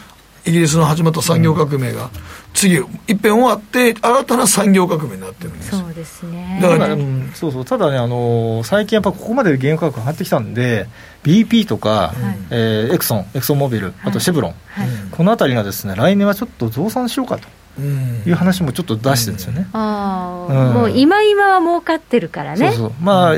[0.46, 2.10] イギリスの始まった産業革命が、
[2.54, 2.84] 次、いっ
[3.16, 5.70] ぺん終わって、新たな産業革命になってるんです。
[5.76, 5.82] よ。
[5.82, 6.60] そうですね。
[6.62, 7.32] だからただ、うん。
[7.34, 10.88] そうそう、ただね、あのー最近やっぱここまで原油価格上がってきたんで、
[11.24, 12.14] BP とか、
[12.50, 14.88] えーエクソン、エクソンモービル、あとシェブロン、はい。
[15.12, 17.48] このあたりがですね、来年はちょっと増産しようかと
[17.80, 18.24] うん。
[18.26, 19.68] いう話もちょっと出してるんですよね。
[19.74, 20.74] ああ、うん。
[20.74, 22.70] もう今今は儲かってるからね。
[22.72, 22.94] そうそう。
[23.02, 23.36] まあ、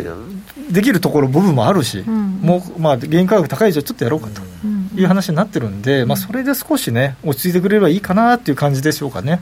[0.72, 2.40] できるところ、部分もあるし、ん。
[2.42, 4.42] もう、まあ、原油価格高い以上、ちょっとやろうかと。
[4.64, 9.40] うんいう話になってるんで、まあ、それで少しね、落ち着いてくれればいいかなっていう感じでしょうかね。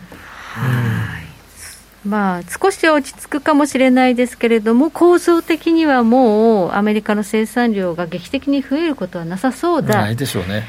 [2.06, 10.64] まあ、少しは落ち着くかもしれないですけれども、構造的にはもうアメリカの生産量が劇的に増えることはなさそうだ、ないでしょうね。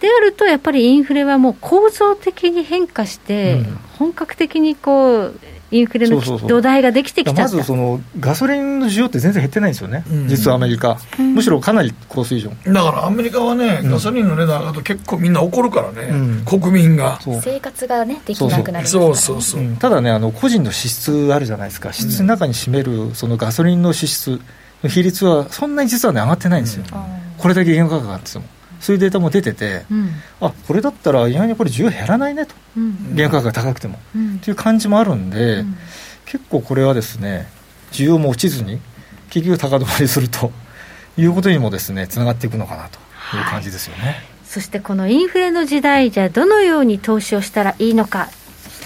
[0.00, 5.38] であると、やっぱりインフレはもう構造的に変化して、うん本格的にこう
[5.72, 7.42] インフレの土台ができてきた。
[7.42, 10.28] まずそのガソリンの需要って全然減ってないんですよね、うん。
[10.28, 12.56] 実はアメリカ、むしろかなり高水準。
[12.66, 16.44] だからアメリカはね、ガソリンの値段上がると結構みんな怒るからね、うん。
[16.44, 17.18] 国民が。
[17.42, 19.34] 生活がねできなくなりますから、ね、そう。
[19.34, 19.60] そうそう。
[19.62, 19.64] う。
[19.64, 19.76] ん。
[19.76, 24.40] ただね、あの個人の支出あるじゃないですか、支出の中に占めるそのガソリンの支出
[24.82, 26.84] の比率は、そんなに実はね、上がってないんですよ、
[27.38, 28.44] これだけ原油価格が上がってても、
[28.82, 30.10] そういうデータも出てて、うん。
[30.40, 33.14] あこれだったら意外にこれ、需要減らないねと、うん。
[33.14, 34.34] 原油価格が高くても、うん。
[34.36, 35.76] っていう感じもあるんで、うん。
[36.26, 37.48] 結構これはですね、
[37.92, 38.80] 需要も落ちずに、
[39.30, 40.52] 結局高止まりすると
[41.16, 42.98] いうことにもですね、つながっていくのかなと。
[43.34, 43.40] い。
[43.40, 44.16] う感じですよね。
[44.44, 48.28] そしてこのインフレの時代、じゃあどのように投資をしたらいいのか、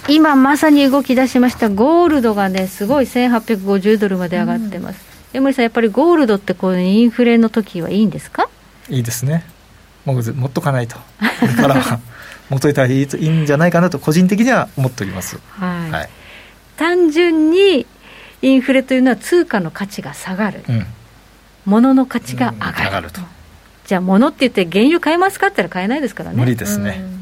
[0.09, 5.01] 今まさに動き出しましたゴールドがね、すごい1850ドルまで上がってます。
[5.33, 8.49] 江森さん、やっぱりゴールドってこういうインフレの時はいいんですか？
[8.89, 9.45] いいですね。
[10.07, 10.97] も持っとかないと。
[10.97, 11.03] こ
[11.47, 12.01] れからは
[12.49, 15.39] 持っといたらいいといいんじゃないかなと、個人的には思っております。
[15.51, 16.09] はい、はい。
[16.77, 17.87] 単純に
[18.43, 20.87] インフレというのは通貨の価値が下がる、うん。
[21.67, 23.21] 物の価値が上がる,、上がると。
[23.87, 27.01] じゃあ物って言って原油買えますかって言ったら買えないですからね無理ですね。
[27.01, 27.17] うん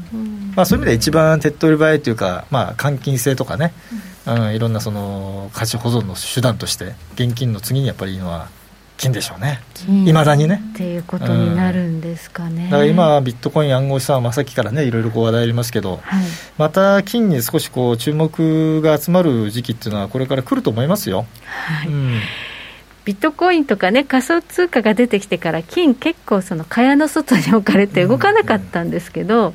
[0.55, 3.73] まあそういう意味では一番手っ取り早いというか、まあ換金性とかね、
[4.25, 8.47] うん、いろんなその価値保存の手段として、現金の次にやっぱりいいのは
[8.97, 9.61] 金でしょうね。
[9.73, 10.61] 金いまだにね。
[10.73, 16.25] っていうことになるんですかね、だから今、ビットコイン暗号資産はまあさっきからね、いろいろこう話題ありますけど、はい
[16.57, 21.25] また金に少しこう注目が集まる時期っていうのは、これから来ると思いますよ。
[21.45, 22.19] はいうん
[23.05, 29.53] ビットコインとかね仮想通貨が出てきてから金結構その蚊帳の外に置かれて動かなかったんですけど、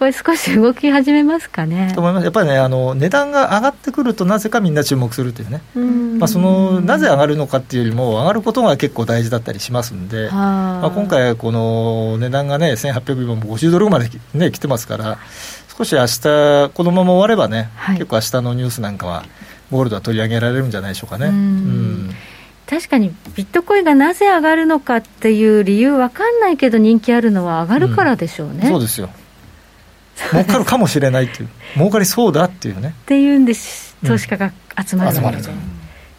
[0.00, 1.92] これ少し動き始めますかね。
[1.94, 2.24] と思います。
[2.24, 6.18] やっぱりねあの値段が上がってくるとなぜかみんな注目するというね、うん。
[6.18, 15.18] まあ、そのなぜ上がるのかっていうよりも上がることが結構大事だったりしますんで、まあ、今回この値段がね1850ドルまで、ね、来てますから
[15.76, 17.98] 少し明日このまま終わればね、はい。
[17.98, 19.26] 結構明日のニュースなんかは
[19.70, 21.26] ゴールドは取り上げられるんじゃないでしょうかね。
[21.26, 21.34] うん。
[21.34, 22.10] うん。
[22.70, 29.10] 確かにビットコインがなぜ上がるのかっていう理由わかんないけど人気あるのは上がるからでしょうね、っそうですよ
[30.32, 31.48] 儲かるかもしれないっていう。
[31.74, 32.94] 儲かりそうだっていうね。
[33.06, 33.96] ていうんです。
[34.06, 34.52] 投資家が
[34.86, 35.38] 集まる,、集まる。
[35.38, 35.52] とで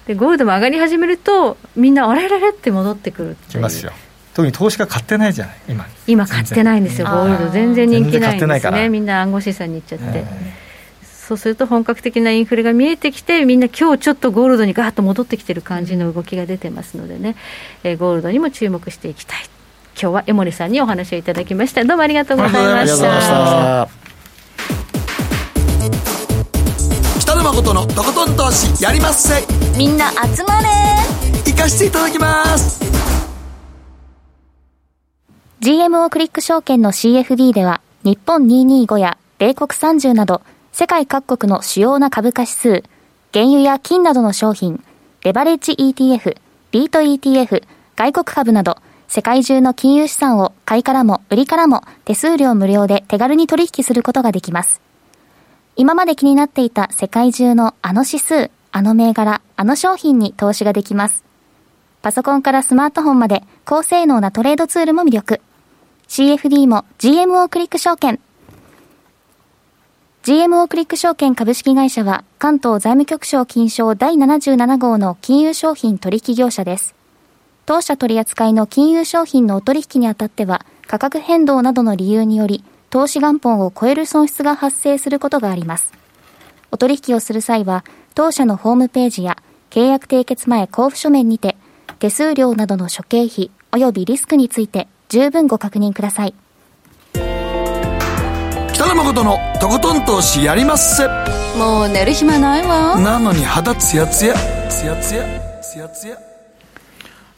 [0.08, 3.92] でゴールドも上がり始めるとみんなあれれれって戻ってくるきますよ。
[4.34, 5.88] 特に投資家買ってないじゃない今。
[6.08, 7.52] 今買ってないんですよゴールド。
[7.52, 8.90] 全然人気ないんですね。
[8.90, 10.62] みんな暗号資産に行っちゃって、え。
[11.04, 17.36] そうすると本格的なインフレが見えてきてみんな今日ちょっとゴールドにガーッと戻ってきてる感じの動きが出てますのでね、
[17.84, 19.40] えーゴールドにも注目していきたい
[20.02, 21.84] 今日は江森さんにお話をいただきました。
[21.86, 23.88] どうもありがとうございました。
[27.20, 29.44] 北野誠のとことん投資やりまっせ。
[29.78, 30.68] みんな集まれ。
[31.46, 32.82] 行かしていただきます。
[35.60, 40.42] GMO クリック証券の CFD では、日本225や米国30など、
[40.72, 42.84] 世界各国の主要な株価指数、
[43.32, 44.84] 原油や金などの商品、
[45.24, 46.38] レバレッジ ETF、
[46.72, 47.62] ビート ETF、
[47.96, 48.78] 外国株など、
[49.14, 54.80] 世界中の金融資産を買いからも売りからも手数料無料で手軽に取引することができます。
[55.76, 61.26] 今まで気になっていた世界中のあの指数、あの銘柄、あの商品に投資ができます。
[62.02, 65.42] パソコンからスマートフォンまで高性能なトレードツールも魅力。
[66.08, 68.18] CFD も GMO クリック証券。
[70.24, 77.01] GMO クリック証券株式会社は関東財務局長金賞第77号の金融商品取引業者です。
[77.72, 85.94] 当社取扱いの金融商品のお取引にあたっては価格変動などの理由により投資元本を超える損失が発生することがあります。
[86.72, 89.38] お取引をする際は当社のホームページや
[89.70, 91.56] 契約締結前交付書面にて
[92.00, 96.34] 手数料などの諸経費及びリスクについて十分ご確認ください。
[98.74, 101.08] 北野誠のとことん投資やりまっせ
[101.58, 103.00] もう寝る暇ないわ。
[103.00, 104.36] なのに肌ツヤツヤ。
[104.68, 105.62] ツヤツヤ。
[105.62, 106.31] ツヤツヤ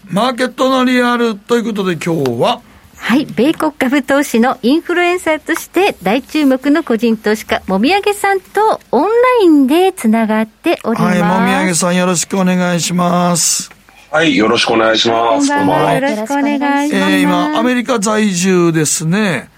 [0.09, 2.61] マーケットのリアルということで今日は？
[2.97, 9.09] はい、米国株投資のインフルエンサーとして大注目の個人投資家、もみあげさんとオンラ
[9.43, 11.21] インでつながっております。
[11.21, 13.71] はいもみあげさんよろしくお願いします
[14.09, 15.49] はい、よろしくお願いします。
[15.49, 15.93] こんばんは。
[15.95, 17.11] よろしくお願いします。
[17.11, 19.49] えー、今アメリカ在住ですね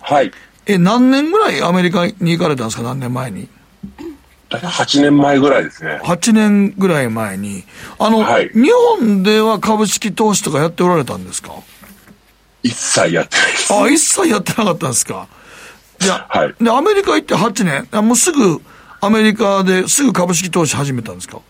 [0.00, 0.32] はい。
[0.66, 2.82] え何年ぐらいアメリカに行かれたんですか？
[2.82, 3.48] 何年前に？
[4.50, 6.00] 大体8年前ぐらいですね。
[6.02, 7.64] 8年ぐらい前に
[7.98, 11.52] あの、はい日本では株式投資とかやっておられたんですか？
[12.62, 13.72] 一切やってないです。
[13.72, 15.28] あ一切やってなかったんですか？
[16.02, 18.60] いや、はいでアメリカ行って8年あもうすぐ
[19.00, 21.40] アメリカですぐ株式投資始めたんですか？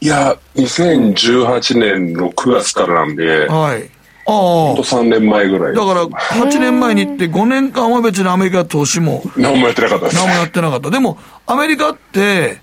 [0.00, 3.90] いや、2018年の9月からなんで、はい
[4.26, 5.72] あほんと3年前ぐらい。
[5.72, 10.16] あだから8年前に行って5年間は別にアメリカ投資も何もやってなかったです。
[10.16, 10.90] 何もやってなかった。
[10.90, 11.16] でも、
[11.50, 12.60] アメリカって、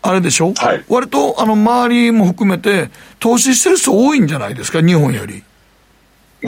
[0.00, 5.42] あれでしょ、はい割と、あの、周りも含めて、投資してる人多いんじゃないですか、日本より。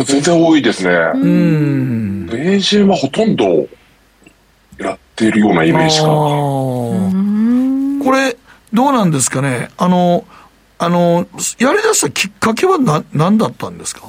[0.05, 0.93] 全然多いですね。
[1.15, 2.27] うん。
[2.31, 3.67] 米人はほとんど
[4.79, 6.09] やってるようなイメージあか。
[6.09, 8.37] ーこれ、
[8.73, 9.71] どうなんですかね？
[9.77, 10.25] あの、
[10.79, 11.27] あの、
[11.59, 14.03] やり出したきっかけはな、何だったんですか？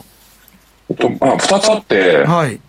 [1.00, 2.62] とまあ、二つあって、はい。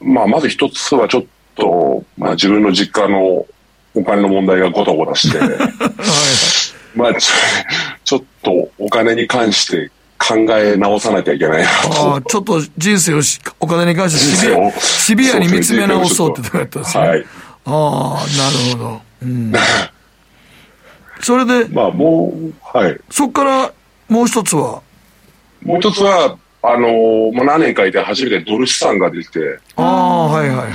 [0.00, 3.44] まあ、まず一つはちょっと、まあ、自分の実家の
[3.94, 5.38] お金の問題がごたごたして、
[6.94, 7.34] まあ、ちょ
[8.04, 12.22] ちょっとお金に関して考え直さなきゃいけないなあ。
[12.26, 17.08] ちょっと人生をしお金に関してシビアに見つめ直そうってとこやったんですね。
[17.08, 17.26] はい。
[17.66, 19.00] ああ、なるほど。
[19.22, 19.52] うん。
[21.20, 22.98] それで、まあ、もう、はい。
[23.10, 23.72] そこから
[24.08, 24.82] もう一つは、
[25.62, 30.68] もう一つは、あのーまあ、何年かいて初めてドル資産が出てて、ああ、はいはいはい。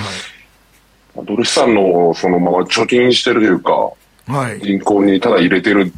[1.26, 3.92] ドル資産のそのまま貯金してるというか、
[4.28, 4.60] はい。
[4.60, 5.92] 銀行にただ入れてる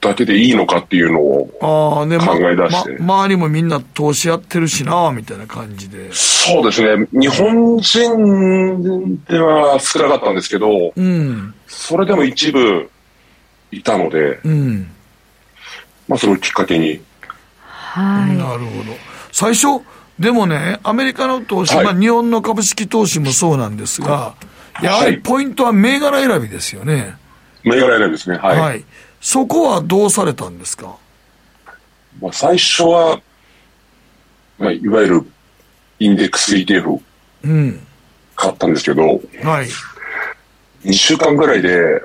[0.00, 6.08] だけでいいのかっていうのを、考え出してま、周りもみんな投資やってるしな、みたいな感じで。
[6.12, 12.90] そうですね、日本人では少なかったんですけど、うん、それでも一部
[13.72, 14.90] いたので、うん。
[16.06, 17.00] まあ、それをきっかけに、
[17.60, 18.36] はい。
[18.36, 18.96] なるほど。
[19.32, 19.82] 最初、
[20.18, 24.34] でもね、アメリカの投資、はいまあ日本の株式投資もそうなんですが、
[24.82, 27.16] やはりポイントは銘柄選びですよね。
[27.64, 28.36] 銘柄選びですね。
[28.38, 28.58] はい。
[28.58, 28.84] はい。
[29.20, 30.96] そこはどうされたんですか？
[32.20, 33.20] まあ、最初は、
[34.58, 35.30] まあ、いわゆる
[36.00, 37.00] インデックス ETF
[37.44, 37.80] うん。
[38.34, 39.68] 買ったんですけど、はい。
[40.84, 42.02] 2週間ぐらいで、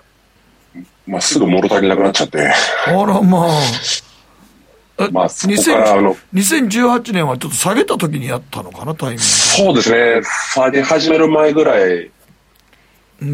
[1.07, 2.51] まあ、すぐ物足りなくなっちゃって、
[2.87, 3.49] あら、まあ。
[4.97, 9.23] あそこからあの2018年はちょっと下げた時にやったのかな、タイミング。
[9.23, 10.21] そうですね、
[10.53, 12.11] 下げ始める前ぐらい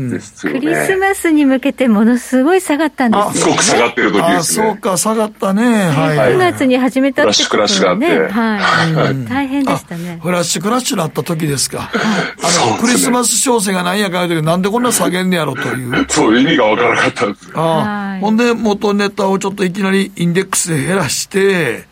[0.09, 0.59] ですよね。
[0.59, 4.67] クリスマスに向けてものすごい下がったんですよ、すごく下がってる時あですね。
[4.67, 5.63] そうか、下がったね。
[5.63, 6.17] はい。
[6.33, 10.19] 9月に始めたってことフラッシュクラッシュがあはね、ってはい、大変でしたね。
[10.21, 11.89] フラッシュクラッシュなった時ですか。
[11.93, 16.05] あの、そうですねクリスマス商戦が何やかんやなんでこんな下げんねやろという。
[16.09, 17.51] そう、意味がわからなかったんですよ。
[17.55, 21.88] あはいあほんで、元ネタをちょっといきなりインデックスで減らして、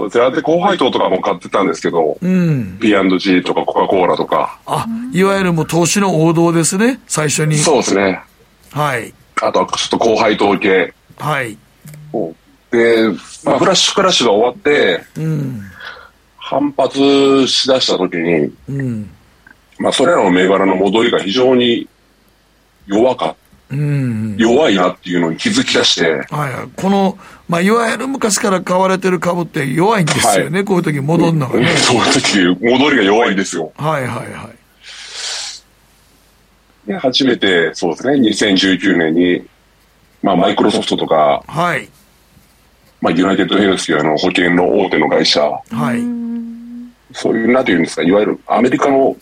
[0.00, 0.36] そうですね。
[0.36, 2.78] で、高配当とかも買ってたんですけど、うん。
[2.80, 7.56] P&G とかコカ・コーラとか、あ、いわゆるもう投資の王道ですね、最初に。
[7.56, 8.20] そうですね。
[8.72, 9.12] はい。
[9.42, 11.56] あとはちょっと高配当系はい。
[12.12, 12.32] を。
[12.70, 13.08] で、
[13.44, 15.62] まあ、フラッシュクラッシュが終わって、うん。
[16.36, 19.10] 反発しだした時に、うん。
[19.78, 21.88] まあ、それらの銘柄の戻りが非常に
[22.86, 23.36] 弱かうん。
[23.72, 26.68] 弱いなっていうのに気づき出して、はいはい。
[26.76, 27.18] この、
[27.48, 31.68] まあ、いわゆる昔から買われてる株って弱いんですよね、はいこういう時戻るのがね。
[31.76, 33.72] そういう時、戻りが弱いんですよ。
[33.76, 34.60] はいはいはい。
[36.86, 39.46] で、初めて、そうですね、2019年に、
[40.22, 41.88] まあ、マイクロソフトとか、はい。
[43.00, 45.60] まあ、ユナイテッドヘルスケアの保険の大手の会社、は
[45.94, 46.00] い。
[47.12, 49.16] そういう、なんていうんですか、いわゆるアメリカの、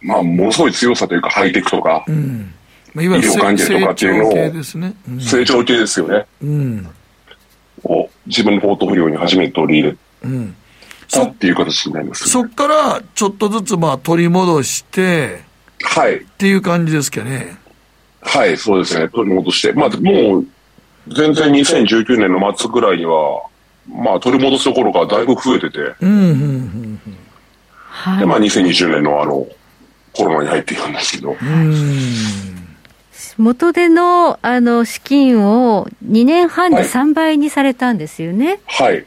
[0.00, 2.54] まあ、ものすごい強さというか、ハイテクとか、うん。
[2.94, 6.88] まあ、いわゆる医療関係とかっていうのを成長系ですよね、うん。
[7.84, 10.56] を自分のポートフォリオに初めて取り入れうん。
[11.10, 15.42] たっていう形になります、そっから、ちょっとずつまあ取り戻して、
[15.82, 16.16] はい。
[16.16, 17.58] っていう感じですかね。
[18.22, 19.08] はい、そうですね。
[19.08, 19.72] 取り戻して。
[19.74, 20.46] まあ、もう、
[21.08, 23.42] 全然2019年の末ぐらいには、
[23.86, 27.00] まあ、取り戻すところがだいぶ増えてて、うん、うん、
[28.06, 28.18] うん。
[28.18, 29.46] で、まあ、2020年のあの、
[30.14, 31.36] コロナに入っていくんですけど、
[33.38, 38.60] 元手のあの資金を2年半で3倍にされたんですよね。
[38.66, 39.04] はい。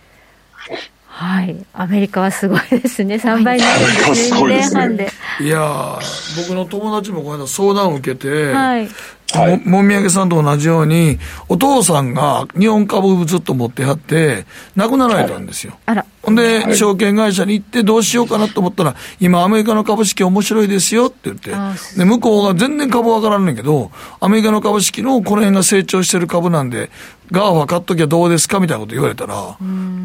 [1.07, 1.65] はい。
[1.73, 3.15] アメリカはすごいですね。
[3.15, 4.37] 3倍になるんですね。
[4.37, 5.11] 2ごいですね年半で。
[5.41, 8.87] いやー僕の友達もこの間相談を受けて、はい。
[9.33, 11.19] はいももみあげさんと同じように、
[11.49, 15.77] お父さんが日本株をずっと持ってはって、亡くなられたんですよ。
[15.85, 16.05] あら。
[16.21, 21.51] ほんで、はい証券会社に行ってどうしようかなと思ったら、今アメリカの株式面白いですよって言って
[21.97, 26.89] で、向こうが全然株わからんねんけど、アメリカの株式のこの辺が成長してる株なんで、
[27.31, 29.57] GAFA 買っときゃどうですかみたいなこと言われたら、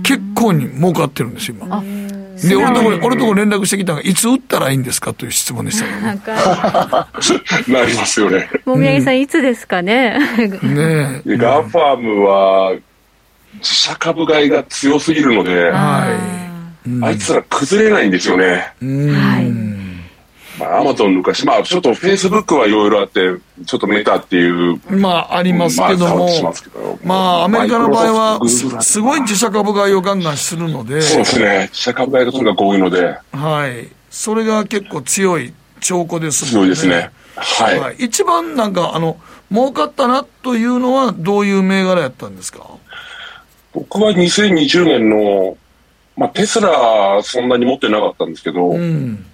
[0.02, 1.82] 結構に儲かってるんですよ、今。
[2.48, 6.02] で、俺のところ、俺のところ連絡してきたのが、いつ売ったらいいんですかという質問でしたけどね。
[6.02, 7.08] なんか、
[7.68, 8.48] なりますよね。
[8.64, 10.18] もみあげさん、いつですかね？
[10.62, 12.74] ねで、 GAFAM は、
[13.58, 16.06] 自社株買いが強すぎるので、は
[17.02, 18.72] あいつら崩れないんですよね。
[18.80, 18.84] い。
[18.84, 19.14] うん。
[19.14, 19.71] はい
[20.62, 23.34] まあ、アマゾン昔、まあ、ちょっとフェイスブックはいろいろあって、
[23.66, 26.28] ちょっとメタっていう、まあ、ありますけども
[27.04, 31.68] まあアメリカの場合は、すすごい自社株買いをガンガンするので、そうですね。
[31.72, 33.88] 自社株買いがとにかく多いので、はい。
[34.10, 37.10] それが結構強い証拠ですもん強いですね。
[37.34, 37.78] はい。
[37.78, 37.96] はい。
[37.98, 39.16] 一番なんか、あの、
[39.50, 42.66] 儲かったなというのは、どういう銘柄やったんですか？
[43.72, 45.56] 僕は2020年の、
[46.16, 49.24] まあ、テスラそんなに持ってなかったんですけど、うん。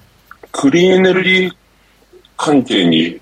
[0.53, 1.53] クリーンエネルギー
[2.37, 3.21] 関係に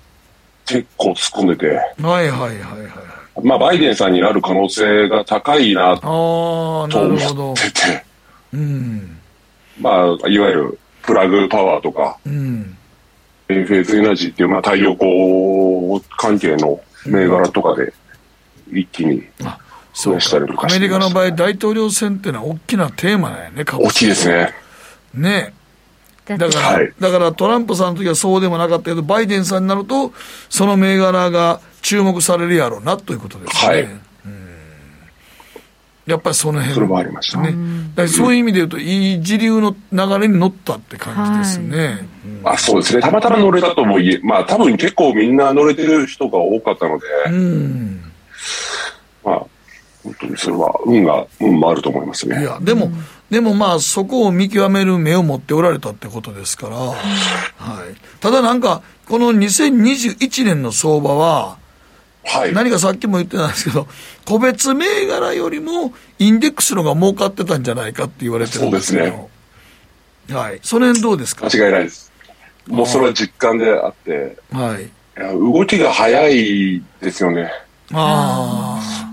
[0.67, 1.67] 結構突っ込んでて、
[2.03, 2.77] はいはいはいは
[3.43, 3.43] い。
[3.43, 7.57] まあ、バイデンさんになる可能性が高いなと思っ。
[7.57, 8.05] てて、
[8.53, 9.19] うん。
[9.81, 12.77] まあ、いわゆるプラグパワーとか、うん。
[13.49, 17.93] エンフェーズエナジーっていう、まあ、太陽光関係の銘柄とかで、
[18.73, 19.23] 一気に
[19.95, 20.67] 増やしたりとか。
[20.69, 24.53] アメリカの場合、大統領選っていうのは大きなテーマなんやね、株大きいですね。
[25.15, 25.55] ね。
[26.27, 30.13] だだから、はいだからトランプさんの時はそうでもなかったけど、バイデンさんになると、
[30.49, 33.69] その銘柄が注目されるやろうなということですね。
[33.69, 34.01] はいうん
[36.07, 37.53] やっぱりその辺それもありましたね。
[37.97, 42.09] だそういう意味で言うと、いい時流の流れに乗ったって感じですね。
[42.45, 43.03] あそうですね。
[43.03, 48.03] たまたま乗れたとも言え、まあ多分結構みんな乗れてる人が多かったので、うん。
[49.25, 49.47] まあ、
[50.07, 52.41] 本当にそれは運が、運もあると思いますね。
[52.41, 52.93] いや、でも、
[53.29, 57.95] でもまあ、そこを見極める目を持っておられたってことですから、はい。
[58.21, 61.59] ただなんか、この2021年の相場は、
[62.25, 62.53] はい。
[62.53, 63.89] 何かさっきも言ってたんですけど、
[64.25, 69.15] 個別銘柄よりもインデックスの方が儲かってたんじゃないかって言われてるんですけど、そう
[70.29, 70.59] ではい。
[70.63, 71.47] その辺どうですか？
[71.47, 72.13] 間違いないです。
[72.69, 74.91] もうそれは実感であって、はい。
[75.39, 77.51] 動きが早いですよね。
[77.93, 79.06] あ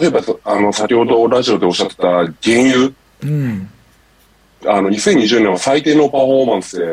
[0.00, 2.30] 例えば、あの、先ほどラジオでおっしゃってた原
[2.72, 2.90] 油、あ、
[3.22, 3.70] うん。
[4.66, 6.84] あの、2020年は最低のパフォーマンスで、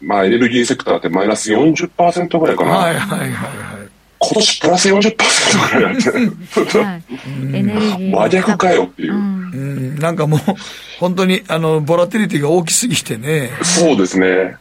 [0.00, 2.70] まあ、エネルギーセクターってマイナス40%ぐらいかな。
[2.70, 3.88] はいはいはいはい。
[4.18, 6.82] 今年プラス40%ぐらいやってる。
[6.82, 7.02] はい。
[8.10, 9.14] 真逆かよっていう。
[9.14, 10.40] うんうん、なんかもう、
[10.98, 13.50] 本当に、あの、ボラティリティが大きすぎてね。
[13.62, 14.56] そうですね。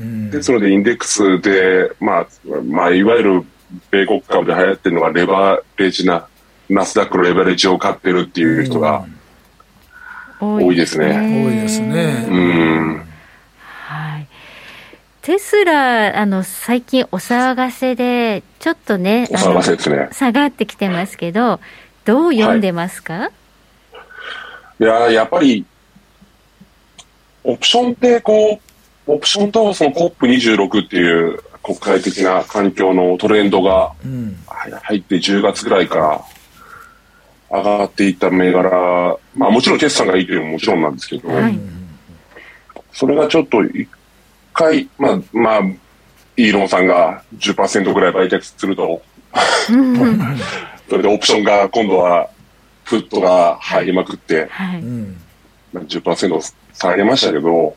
[0.00, 2.26] ですので、インデックスで、まあ、
[2.64, 3.44] まあ、いわゆる
[3.90, 6.26] 米国株で流行ってるのがレバレジな、
[6.70, 9.04] ナスダックのレバレッジを買ってるっていう人が
[10.40, 11.44] 多いですね。
[11.44, 12.26] 多いですね。
[12.28, 13.06] うん。
[13.86, 14.26] はい。
[15.22, 21.60] テスラ、あの、最近お騒がせで、ちょっとね、お騒がせですね下がってきてますけど、
[22.04, 23.32] どう読んでますか、
[24.78, 25.66] いや、やっぱり、
[27.42, 28.60] オプションってこ
[29.06, 34.36] う、オプションとその COP26 っていう国際的な環境のトレンドがうん。
[34.82, 36.24] 入って10月ぐらいから
[37.50, 38.70] 上がっていった銘柄、
[39.34, 41.58] まあもちろん決算がいいというのももちろんなんですけど、はい。
[42.92, 43.88] それがちょっと一
[44.52, 45.60] 回、まあ、まあ、
[46.36, 49.02] イーロンさんが10%ぐらい売却すると、
[50.88, 52.28] それでオプションが今度は、
[52.84, 54.82] フットが入りまくって、はい。
[55.72, 57.76] まあ10%下げましたけど、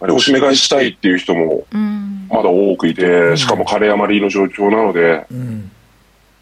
[0.00, 2.26] あれ、おしめ買いしたいっていう人もうん。
[2.28, 5.70] まだ多くいて、しかも枯れ余りの状況なので、うん。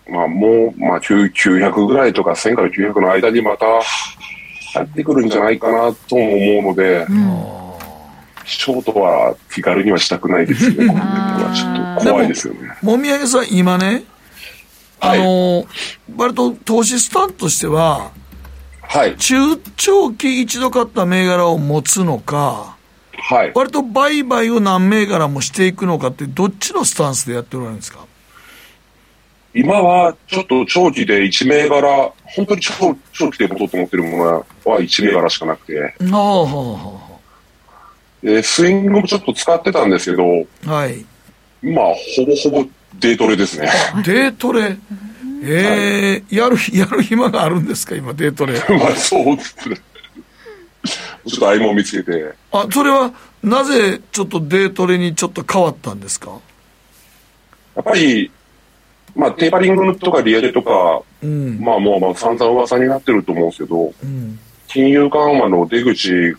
[0.08, 3.66] まあもう、まあ9 900ぐらいとか1000から900の間にまた
[4.74, 7.06] 入ってくるんじゃないかなとも思うので、
[8.44, 12.76] ショートは気軽にはしたくないですよね、この辺はちょっと怖いですよね。
[12.82, 14.04] もみあげさん、今ね、
[15.00, 15.66] あはいの、
[16.16, 18.10] 割と投資スタンスとしては、
[18.82, 19.16] はい。
[19.16, 19.34] 中
[19.76, 22.76] 長期一度買った銘柄を持つのか、
[23.16, 23.52] はい。
[23.54, 28.00] 割と売買を何銘柄もしていくのかって、どっちのスタンスでやっておられるんですか？
[29.54, 35.94] 今はちょっと長期で1銘柄、本当に長長期で持とうと思ってるものは1銘柄しかなくて、
[38.42, 40.24] スイングもちょっと使ってたんですけど、
[40.66, 41.04] あはい。
[41.62, 41.84] まあ、
[42.16, 43.70] ほぼほぼデートレですね。
[44.04, 44.76] デートレ？
[45.46, 48.54] ええやる、やる暇があるんですか、今、デートレ。
[48.78, 49.76] まあ、そうですね。
[51.26, 56.30] ちょっと合間を見つけて、あ、それは、なぜ、ちょっとデートレにちょっと変わったんですか？
[57.76, 58.30] やっぱり、
[59.14, 61.58] まあ、テーパリングとかリアルとか、うん。
[61.60, 64.38] まあもうまあ散々噂になってると思うんですけど、うん。
[64.66, 66.34] 金融緩和の出口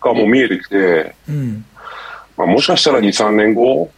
[0.00, 1.64] がもう見えてきて、うん。
[2.36, 3.90] まあ、もしかしたら2、3年後、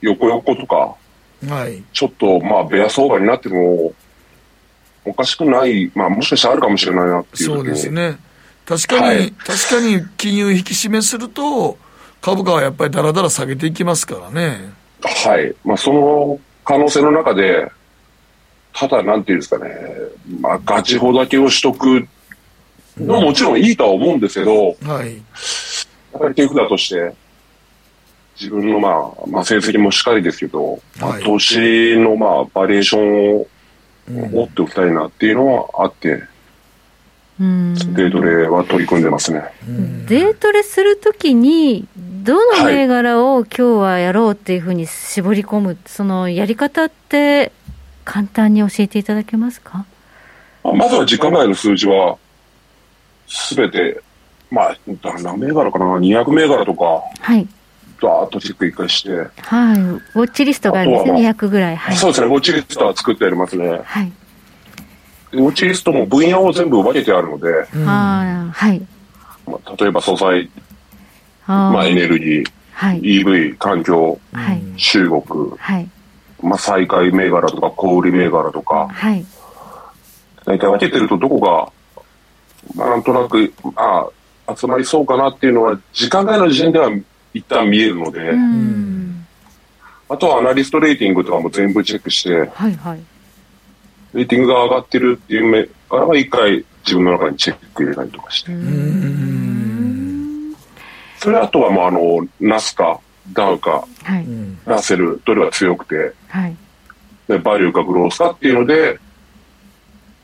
[0.00, 0.96] 横横とか、
[1.48, 1.82] はい。
[1.92, 3.92] ちょっとまあベア相場になっても、
[5.04, 8.18] おかしくない、まあもしかしたらあるかもしれないなっていうそうですね。
[8.66, 11.78] 確かに、はい確かに金融引き締めすると、
[12.20, 14.72] 株価はやっぱりだらだら下げていきますからね。
[15.02, 15.54] はい。
[15.64, 17.70] まあその可能性の中で、
[18.72, 19.74] ただなんていうんですかね、
[20.40, 22.08] まあガチ法だけをしとく
[22.98, 25.14] のももちろんいいとは思うんですけど、はい。
[26.12, 27.14] やっぱり手札として、
[28.40, 33.46] 自分のまあ、まあ成績もしっかりですけど、まあはい投資のまあバリエーションを
[34.08, 36.24] 持っておきたいなっていうのはあって、
[37.40, 37.74] うん。
[37.74, 39.42] デートレは取り組んでますね。
[40.08, 41.86] デートレするときに、
[42.24, 47.52] どの銘柄を今日はやろうっていうふうに絞り込む、そのやり方って、
[48.06, 49.84] 簡単に教えていただけますか？
[50.62, 52.16] まずは時間外の数字は、
[53.28, 54.00] すべて、
[54.50, 54.76] まあ、
[55.22, 57.46] 何銘柄かな、200銘柄とか、はい。
[58.00, 59.28] ダーッとチェック一回して、はい。
[59.28, 61.76] ウォッチリストがあるんですね、ま200ぐらい。
[61.76, 61.96] はい。
[61.96, 63.82] そうですね、ウォッチリストは作ってありますね。
[63.84, 64.12] はい。
[65.30, 68.80] でウォッチリストも分野を全部分けてあるので、ああ、はい。
[69.46, 70.73] まあ、例えば素材、あ
[71.46, 73.00] まあ、エーネルギー、はい。
[73.00, 74.62] EV、環境、はい。
[74.76, 75.22] 中国、
[75.58, 75.88] はい。
[76.42, 79.24] まあ、再開銘柄とか小売銘柄とか、はい。
[80.44, 81.72] 大体分けてるとどこが、
[82.74, 84.08] まあ、なんとなく、あ
[84.46, 86.90] あ、集まりそうかなっていうのは、時間外の時点では
[87.32, 89.26] 一旦見えるので、うん。
[90.08, 93.00] あとはアナリストレーティングとかも全部チェックして、はいはい。
[94.12, 98.52] レーティングが上がってるっていう目からは一回自分の中にチェック入れたりとかして。
[101.24, 103.00] それあとはもうあの、ナスか、
[103.32, 104.26] ダウか、はい。
[104.66, 106.56] ラッセル、どれが強くて、はい。
[107.26, 108.98] でバリューかグロースかっていうので、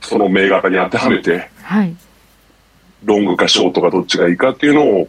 [0.02, 1.96] その銘柄に当てはめて、はい。
[3.02, 5.08] ロングかショートかどっちがいいかっていうのを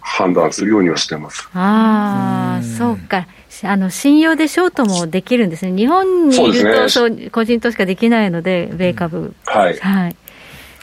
[0.00, 1.48] 判断するようにはしてます。
[1.54, 3.28] ああ、そうか。
[3.62, 5.70] あの、信用でショートもできるんですね。
[5.70, 9.36] 日本にいると、そそう個人投資家できないので、米株。
[9.46, 9.78] はい。
[9.78, 10.16] はい。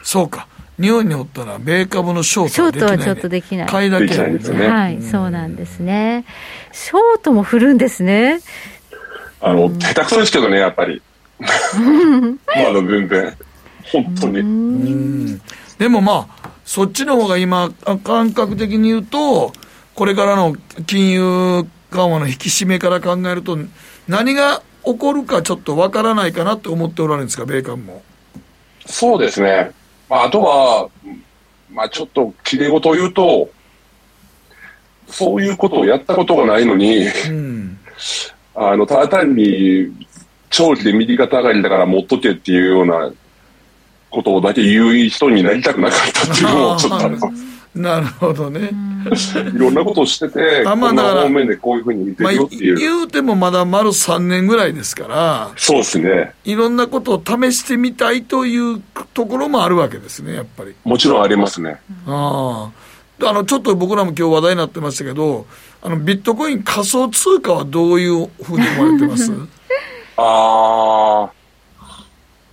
[0.01, 0.47] そうか。
[0.79, 2.95] 日本におったら、米株のショーシトはできない、ね。
[2.95, 3.67] ョートはちょっとできない。
[3.67, 6.25] 買いだけないですよねはい、そうなんですね。
[6.71, 8.39] ショートも振るんですね。
[9.41, 11.01] あの、下手くそですけどね、やっぱり。
[11.39, 13.37] まだ全然。
[13.91, 15.39] 本当に。
[15.77, 19.51] でもまあ、そっちの方が今、あ感覚的に言うと、
[19.95, 20.55] これからの
[20.87, 23.57] 金融緩和の引き締めから考えると、
[24.07, 28.01] 何が起こるかちょっとわからないかなって思っておられるんですか、米株も。
[28.85, 29.71] そうですね。
[30.09, 30.89] まあ、あとは、
[31.71, 33.49] まあ、ちょっと、きれい事を言うと、
[35.07, 37.05] そういうことをやったことがないのに、
[38.55, 39.87] あの、ただ単に、
[40.49, 43.11] 長期で右肩上がりだから持っとけっていうような
[44.09, 47.58] ことだけ言う人になりたくなかったっていうのもちょっとあります。
[47.75, 48.71] なるほどね。
[49.53, 52.75] いろんなことをしてて、あまあだから方面でこういうふうに見てまあ、るよっていう。
[52.75, 56.33] 言うてもまだ丸3年ぐらいですから、そうですね。
[56.45, 58.81] いろんなことを試してみたいという
[59.13, 60.73] ところもあるわけですね、やっぱり。
[60.83, 61.79] もちろんありますね。
[62.07, 62.71] あ
[63.21, 63.27] あ。
[63.29, 65.45] あの、ちょっと僕らも今日話題になってましたけど、
[65.81, 69.31] あの、ビットコイン仮想通貨はどういうふうに思われてます？
[70.17, 71.29] あー、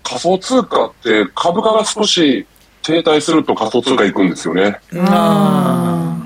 [0.02, 2.46] 仮想通貨って株価が少し
[2.86, 4.78] 停滞すると仮想通貨行くんですよね。
[4.94, 6.24] あ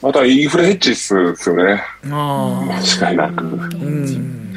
[0.00, 1.82] またインフレヘッジですよね。
[2.04, 3.44] 間違いなく。
[3.44, 4.54] うん。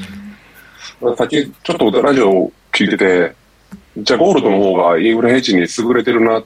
[1.18, 3.36] さっきちょっとラジオ聞いてて、
[3.97, 6.43] じゃあゴールドの方がインフレヘッジに優れてるな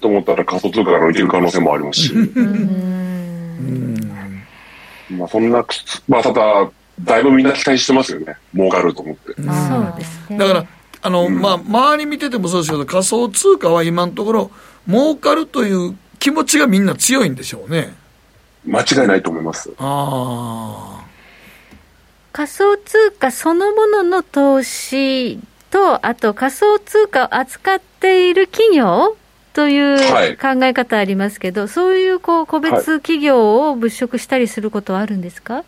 [0.00, 2.14] と思ったら仮想通貨からいける可能性もありますし。
[5.10, 5.66] まあそんな、
[6.06, 8.36] まあただ、だいぶみんな期待してますよね。
[8.54, 9.34] 儲かると思って。
[9.34, 10.38] そうですね。
[10.38, 10.64] だから、
[11.02, 14.50] あの、まあ、周り見ててもそうですけど、仮想通貨は今のところ、
[14.88, 17.94] 儲かるという気持ちがみんな強いんでしょうね。
[18.66, 19.70] 間違いないと思います。
[19.78, 21.04] ああ。
[22.32, 25.40] 仮想通貨そのものの投資
[25.70, 29.16] と、あと仮想通貨を扱っている企業
[29.54, 35.64] というはい考え方ありますけど、そういうこう個別企業を物色したりすることはあるんですか、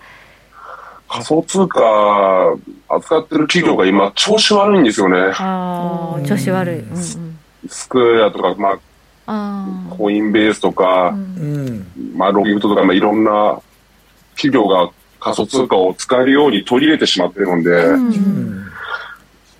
[1.11, 2.56] 仮想通貨
[2.88, 5.32] 扱ってる企業が今調子悪いんですよね。
[5.34, 6.78] ああ、調子悪い。
[6.78, 7.38] うんうん、
[7.68, 8.78] スクエアとか、まあ、
[9.26, 11.84] あコインベースとか、うん。
[12.14, 13.61] まあ、ロビフトとか、まあ、いろんな
[14.36, 14.88] 企業が
[15.18, 18.66] 仮想通貨を使えるように取り入れてしまってるんで、あ、うん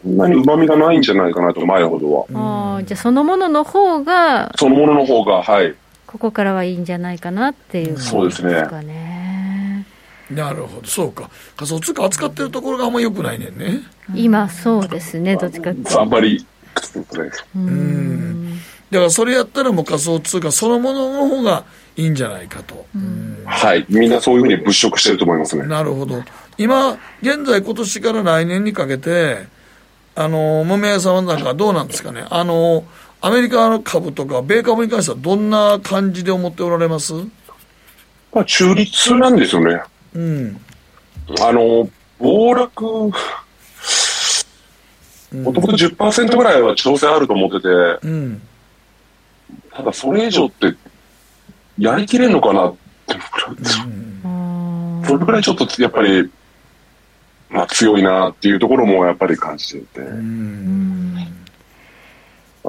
[0.03, 2.75] そんなに旨味がないんじゃないかなと、前ほどは。
[2.75, 5.75] ああ、じゃあそのものの方が、そのものの方が、はい。
[6.07, 8.67] ここからはいいんじゃないかなっていうそうですね。
[10.31, 11.29] なるほど、そうか。
[11.57, 13.81] 仮想通貨扱ってるところがあんま良くないねんね。
[14.15, 16.47] 今そうですね、どっちかっていうとあんまり、
[16.81, 18.59] そうですねうん。
[18.91, 21.65] だからそれやったらもう仮想通貨そのものの方が
[21.97, 22.87] いいんじゃないかと。
[23.45, 23.85] はい。
[23.89, 25.67] みんなそういうふうに物色してると思いますね。
[25.67, 26.23] なるほど。
[26.57, 29.47] 今、現在今年から来年にかけて、
[30.15, 32.25] あの、桃屋さんはなんかどうなんですかね。
[32.31, 32.85] あの、
[33.21, 37.13] アメリカの株とか、米株に関してはどんな感じで思っておられます？
[38.33, 39.81] まあ、中立なんですよね。
[40.15, 40.61] うん。
[41.41, 41.89] あの、
[42.19, 43.13] 暴落、
[45.33, 47.69] もともと10%ぐらいは調整あると思ってて、
[48.03, 48.41] うん。
[49.73, 50.75] ただそれ以上って、
[51.79, 52.75] やりきれんのかなっ
[53.07, 53.23] て思
[54.25, 54.29] う
[55.03, 55.07] ん。
[55.07, 56.31] それぐらいちょっとやっぱり、
[57.49, 60.01] まあ強いなっていうところもやっぱり感じてて。
[60.01, 60.11] ま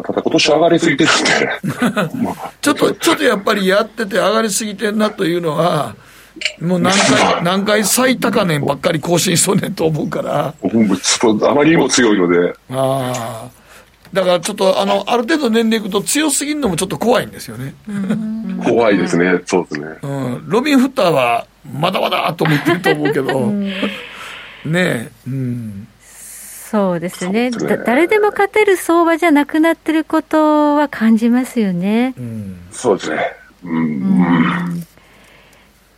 [0.01, 1.49] あただ今年上がりすぎてるんで、
[2.23, 5.95] まあちょっと、ちょっとやっぱりやってて上がりすぎてんなというのは、
[6.59, 10.53] もう何回、何回最高値ばっかり更新しとんねんと思うから。
[11.01, 13.61] そうあまりにも強いので、ああ。
[14.13, 17.73] だからちょっと、あの、ある程度年齢いくと強すぎるのもちょっと怖いんですよね。
[18.63, 19.87] 怖いですね、そうですね。
[20.01, 20.49] うん。
[20.49, 23.71] ロビン・フッターは、まだまだと思ってると思うけど、ね
[24.65, 25.87] え、うん。
[26.71, 32.13] そうですねすねだ誰でも勝てる相場じゃなくなってることは感じますよね。
[32.71, 33.33] そうですね。
[33.63, 34.87] うん、うん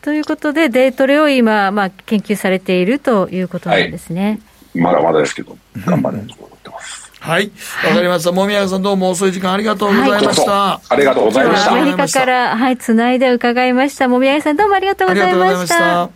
[0.03, 4.41] ということで、デイトレを今、まあ、研究されているということなんですね。
[4.75, 7.09] まだまだですけど、頑張れと思ってます。
[7.21, 7.49] はい。
[7.87, 8.33] わかりました。
[8.33, 10.81] もみやさんどうも遅い時間ありがとうございました。
[10.89, 11.71] ありがとうございました。
[11.71, 14.09] アメリカから、はい、つないで伺いました。
[14.09, 16.09] もみあげさんどうもありがとうございました。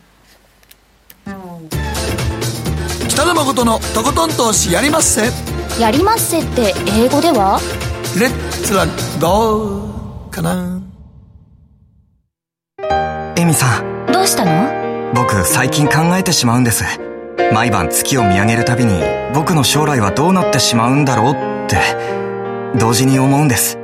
[3.07, 5.29] 北野誠のとことん投資やりまっせ。
[5.79, 7.61] やりまっせって英語では？
[8.19, 8.85] レッツラ
[9.21, 10.76] ゴーかな。
[13.47, 15.13] エミさん、どうしたの？
[15.13, 16.83] 僕最近考えてしまうんです。
[17.53, 18.91] 毎晩月を見上げるたびに
[19.33, 21.35] 僕の将来はどうなってしまうんだろうっ
[21.69, 21.77] て、
[22.77, 23.77] 同時に思うんです。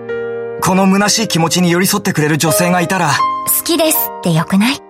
[0.61, 3.11] この虚しい気持ちに寄り添ってくれる女性がいたら、
[3.57, 4.82] 好きですってよくない？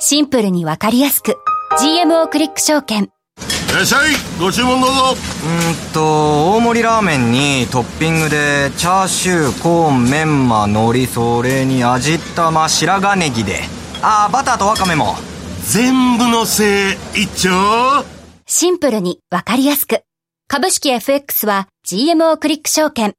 [0.00, 1.36] シンプルにわかりやすく。
[1.80, 3.04] GMO クリック証券。
[3.04, 3.08] い
[3.72, 4.10] らっしゃい。
[4.40, 4.96] ご注文どうぞ。
[5.12, 13.60] うーんと、大盛りラーメンにトッピングでチャーシュー、コーン、メンマ、海苔、それに味玉、白髪ネギで。
[14.02, 15.14] あー、バターとワカメも。
[15.64, 18.04] 全部のせい一丁。
[18.46, 20.02] シンプルにわかりやすく。
[20.48, 23.14] 株式 FX は GMO クリック証券。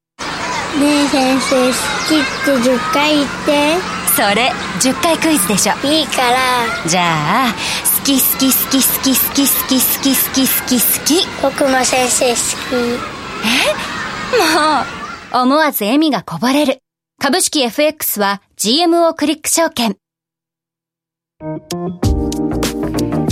[0.80, 3.78] ねえ先生、好きって10回言って。
[4.16, 5.74] それ10回クイズでしょ。
[5.88, 6.38] いいから。
[6.86, 7.54] じゃあ
[8.00, 10.82] 好き好き好き好き好き好き好き好き好き。
[10.82, 12.76] 好き僕も先生好
[15.32, 15.44] もう。
[15.44, 16.80] 思わず笑みがこぼれる。
[17.20, 19.96] 株式 FX は GMO クリック証券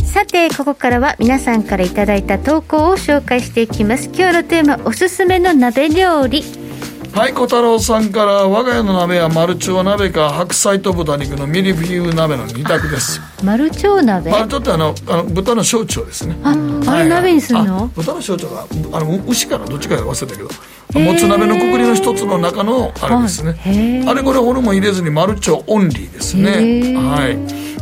[0.03, 4.09] さてここからは皆さんからいただいた投稿を紹介していきます。
[4.13, 6.43] 今日のテーマおすすめの鍋料理。
[7.13, 13.21] はい小太郎さんから我が家の鍋はマルチョウ鍋か白菜と豚肉のミルフィーユ鍋の2択です。
[13.43, 14.29] マルチョウ鍋？
[14.29, 16.35] マルチョウってあのあの豚の小腸ですね。
[16.43, 16.55] あ
[16.87, 20.49] あれ鍋にするの、豚の小腸があの牛かなどっちか忘れたけど
[20.93, 26.95] もつ鍋のくくりの一つの中のあれですね、あれこれホルモン入れずにマルチョウオンリーですね。
[26.97, 27.37] はい。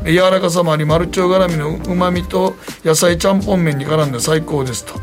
[0.05, 2.55] 柔らかさもありマルチョウ絡みのうまみと
[2.85, 4.93] 野菜ちゃんぽん麺に絡んで最高ですと。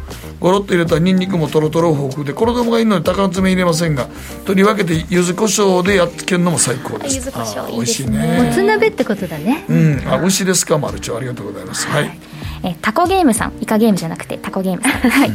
[0.41, 4.07] ゴロッと入れたニンニクもとろとろ豊富で衣がいいので高詰め入れませんが
[4.45, 7.17] とり分けて柚子胡椒でやっつけるのも最高です。
[7.17, 9.65] 柚子胡椒美味しいもねつ鍋ってことだね。
[9.69, 10.03] うん。
[10.07, 10.79] あ牛ですか？
[10.79, 11.87] マルチョウありがとうございます。
[11.89, 12.19] はい
[12.63, 13.53] えータコゲームさん。
[13.61, 15.33] イカゲームじゃなくてタコゲームさん、 はい、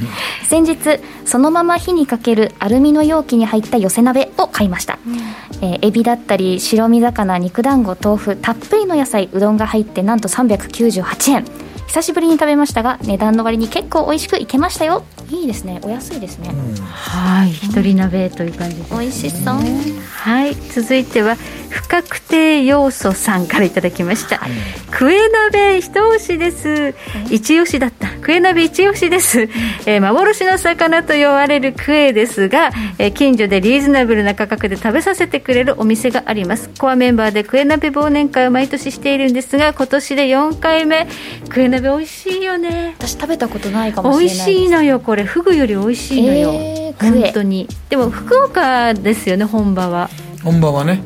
[0.47, 0.77] 先日
[1.25, 4.99] そのまま火にかけるアルミの容器に入った寄せ鍋を買いました、
[5.61, 11.45] えーエビだったり白身魚肉団子豆腐たっぷりの野菜うどんが入ってなんと398円。
[11.87, 15.79] 久しぶりに食べましたが値段の割に結構美味しくいけましたよいいですね。
[15.83, 16.49] お安いですね、
[16.83, 17.51] はい。
[17.51, 19.55] 一人鍋という感じです美味しそう。
[19.55, 20.55] はい。
[20.55, 21.37] 続いては
[21.69, 24.41] 不確定要素さんからいただきました、
[24.91, 26.93] クエ鍋一押しです。
[27.29, 28.09] 一押しだった。
[28.21, 29.41] クエ鍋一押しです、
[29.85, 36.69] えー幻の魚と呼ばれるクエですが、えー近所でリーズナブルな価格で食べさせてくれるお店があります。
[36.77, 41.07] コアメンバーでクエ鍋忘年会を毎年しているんですが今年で4回目。
[41.49, 42.95] クエ鍋美味しいよね。
[42.99, 47.67] 私食べたことないかも美味しれないしいのよこれフグより美味しいのよ、えー本当に。
[47.89, 50.09] でも福岡ですよね本場は。
[50.43, 51.03] 本場はね、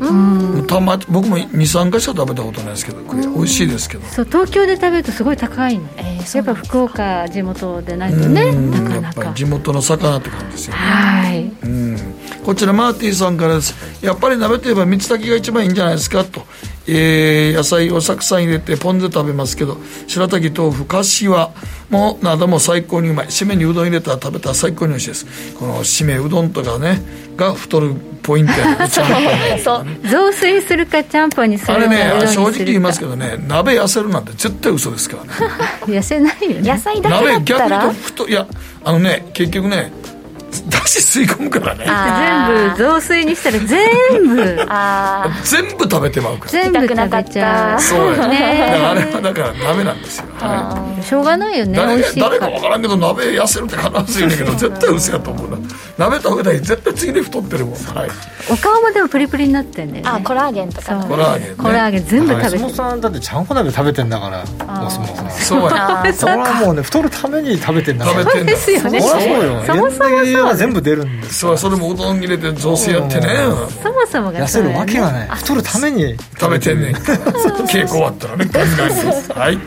[0.66, 4.06] たま僕も23回しか食べたことないですけど美味しいですけど。
[4.06, 8.72] そう東京で食べるとすごい高いの、えーそうやっぱ福岡地元でないとねうん。
[8.72, 9.00] なかなか。
[9.02, 10.80] やっぱり地元の魚って感じですよね。
[10.80, 11.52] はい。
[11.64, 11.98] うん。
[12.46, 13.76] こちらマーティーさんからです。
[14.02, 16.46] やっぱり鍋といえば三つ炊きが一番いいんじゃないですかと、
[16.88, 19.78] えー野菜をたくさん入れてポン酢で食べますけど
[20.08, 21.52] 白滝豆腐かしわ
[21.90, 23.28] もなども最高にうまい。
[23.28, 25.54] 締めにうどん入れたら食べたら最高に美味しいです。
[25.58, 27.02] この締めうどんとかね
[27.38, 28.88] が太るポイントやね
[29.64, 35.30] そう雑炊するかちゃんぽんにするあれね正直言いますけどね鍋痩せるなんて絶対嘘ですからね。
[36.00, 36.62] 痩せないよね。
[36.74, 37.80] 野菜だけだ鍋ったら？
[37.82, 38.48] 逆にと太いや
[38.84, 39.92] あのね結局ね
[40.70, 41.86] だし吸い込むからね。
[41.88, 44.66] あ全部雑炊にしたら全部。
[44.70, 46.52] あ全部食べてまうから。
[46.52, 47.82] 全部食べちゃう。
[47.82, 51.78] そうや、ねあれはだからダメなんですよ、はしょうがないよい、ね。
[51.78, 52.52] 誰か誰から。
[52.52, 55.58] 分からんけど鍋痩せるって必ず言うんだけど絶対嘘やと思うな。
[55.98, 57.76] 鍋食べたら絶対次で太ってるもん。
[57.76, 58.10] はい。
[58.50, 60.10] お顔もでもプリプリになってんだよね。
[60.10, 61.10] あコラーゲンとかそう。
[61.10, 61.56] コラーゲンね。
[61.58, 68.24] コラーゲン全部食べてお相撲さんだってちゃんこ鍋食べてんだからお相撲さんそうやそれはもうね太るために食べてんだから。
[68.24, 68.52] 食べてんだ。
[68.52, 69.02] ですよね。
[69.02, 69.46] そりゃそう。
[69.46, 73.28] よそもそもエネルギーは全部出るんですそうそれもうどん入れて雑炊やってね。
[73.84, 75.28] そもそもが痩せるわけがない。
[75.30, 76.16] 太るために。
[76.40, 76.96] 食べてんねん。
[76.96, 79.60] 稽古終わったらね考えですはい。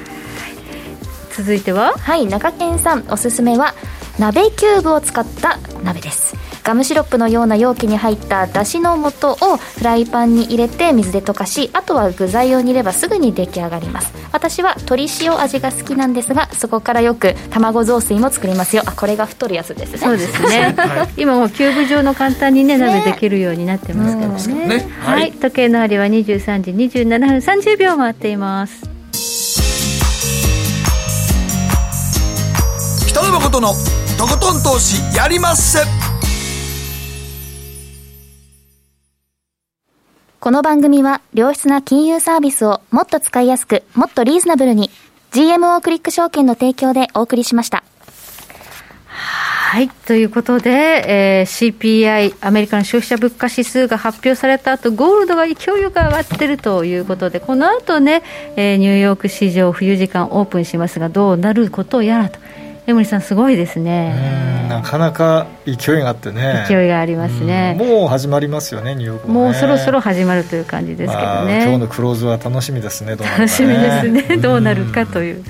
[1.37, 3.05] 続いてははい中堅さん。
[3.11, 3.75] おすすめは
[4.19, 14.13] 鍋キューブを使った鍋ですガムシロップのような容器に入っただしの素をフライパンに入れて水で溶かしあとは具材を煮ればすぐに出来上がります。
[14.33, 18.83] 私は鶏塩味が好きなんですがそこからよく卵雑炊も作りますよ。
[18.87, 19.99] あこれが太るやつですね。
[19.99, 20.75] そうですね、
[21.17, 24.89] 今もうキューブ状の簡単にね鍋できるようになってますからね,、ね。
[25.01, 25.29] は、はい。
[25.29, 25.33] い。
[25.33, 28.89] 時計の針は23時27分30秒回っています。
[33.07, 33.73] 北野誠の
[34.19, 36.08] とことん投資やりまっせ
[40.49, 44.89] この番組は良質な金融サービスをもっと使いやすくもっとリーズナブルに
[45.31, 47.85] GMO クリック証券の提供でお送りしました。
[49.05, 50.71] はいということで、
[51.41, 58.23] えー CPI アメリカの消費者物価指数が発表された後ゴールドが勢いよく上がってるということでこの後ね、
[58.57, 62.39] えーニューヨーク市場冬時間オープンしますがどうなることやらと。
[62.89, 64.67] 江森さんすごいですね。
[64.71, 66.65] なかなか勢いがあってね。
[66.67, 67.77] 勢いがありますね。
[67.79, 75.45] うんもう始まりますよねニューヨークも,、ね、もうそろそろ始まるという感じですけどまあね、今日のクローズは楽しみですねどうなるか楽しみですね、どうなるかという。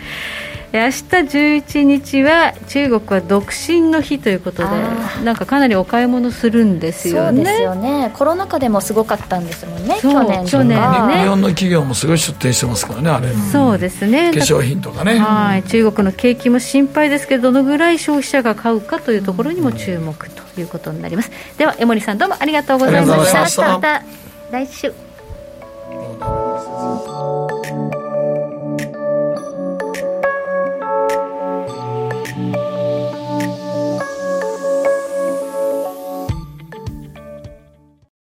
[0.73, 7.37] え明日11日は中国は独身の日ということであなんかかなりお買い物するんですよね。
[7.37, 8.11] そうですよね。
[8.15, 11.23] コロナ禍でもすごかったんですもんね去年去年ね。
[11.23, 13.33] 日本の企業もすごい出店してますからねあれ。
[13.51, 14.31] そうですね。
[14.33, 15.19] 化粧品とかね。
[15.19, 15.63] はい。
[15.63, 21.31] 中国の景気も心配ですけどどのぐらい消費者が買うかというところにも注目ということになります。
[21.57, 23.15] では江森さんどうもありがとうございました。
[23.15, 23.69] ありがとうございました。
[23.69, 24.03] また
[24.51, 24.93] 来週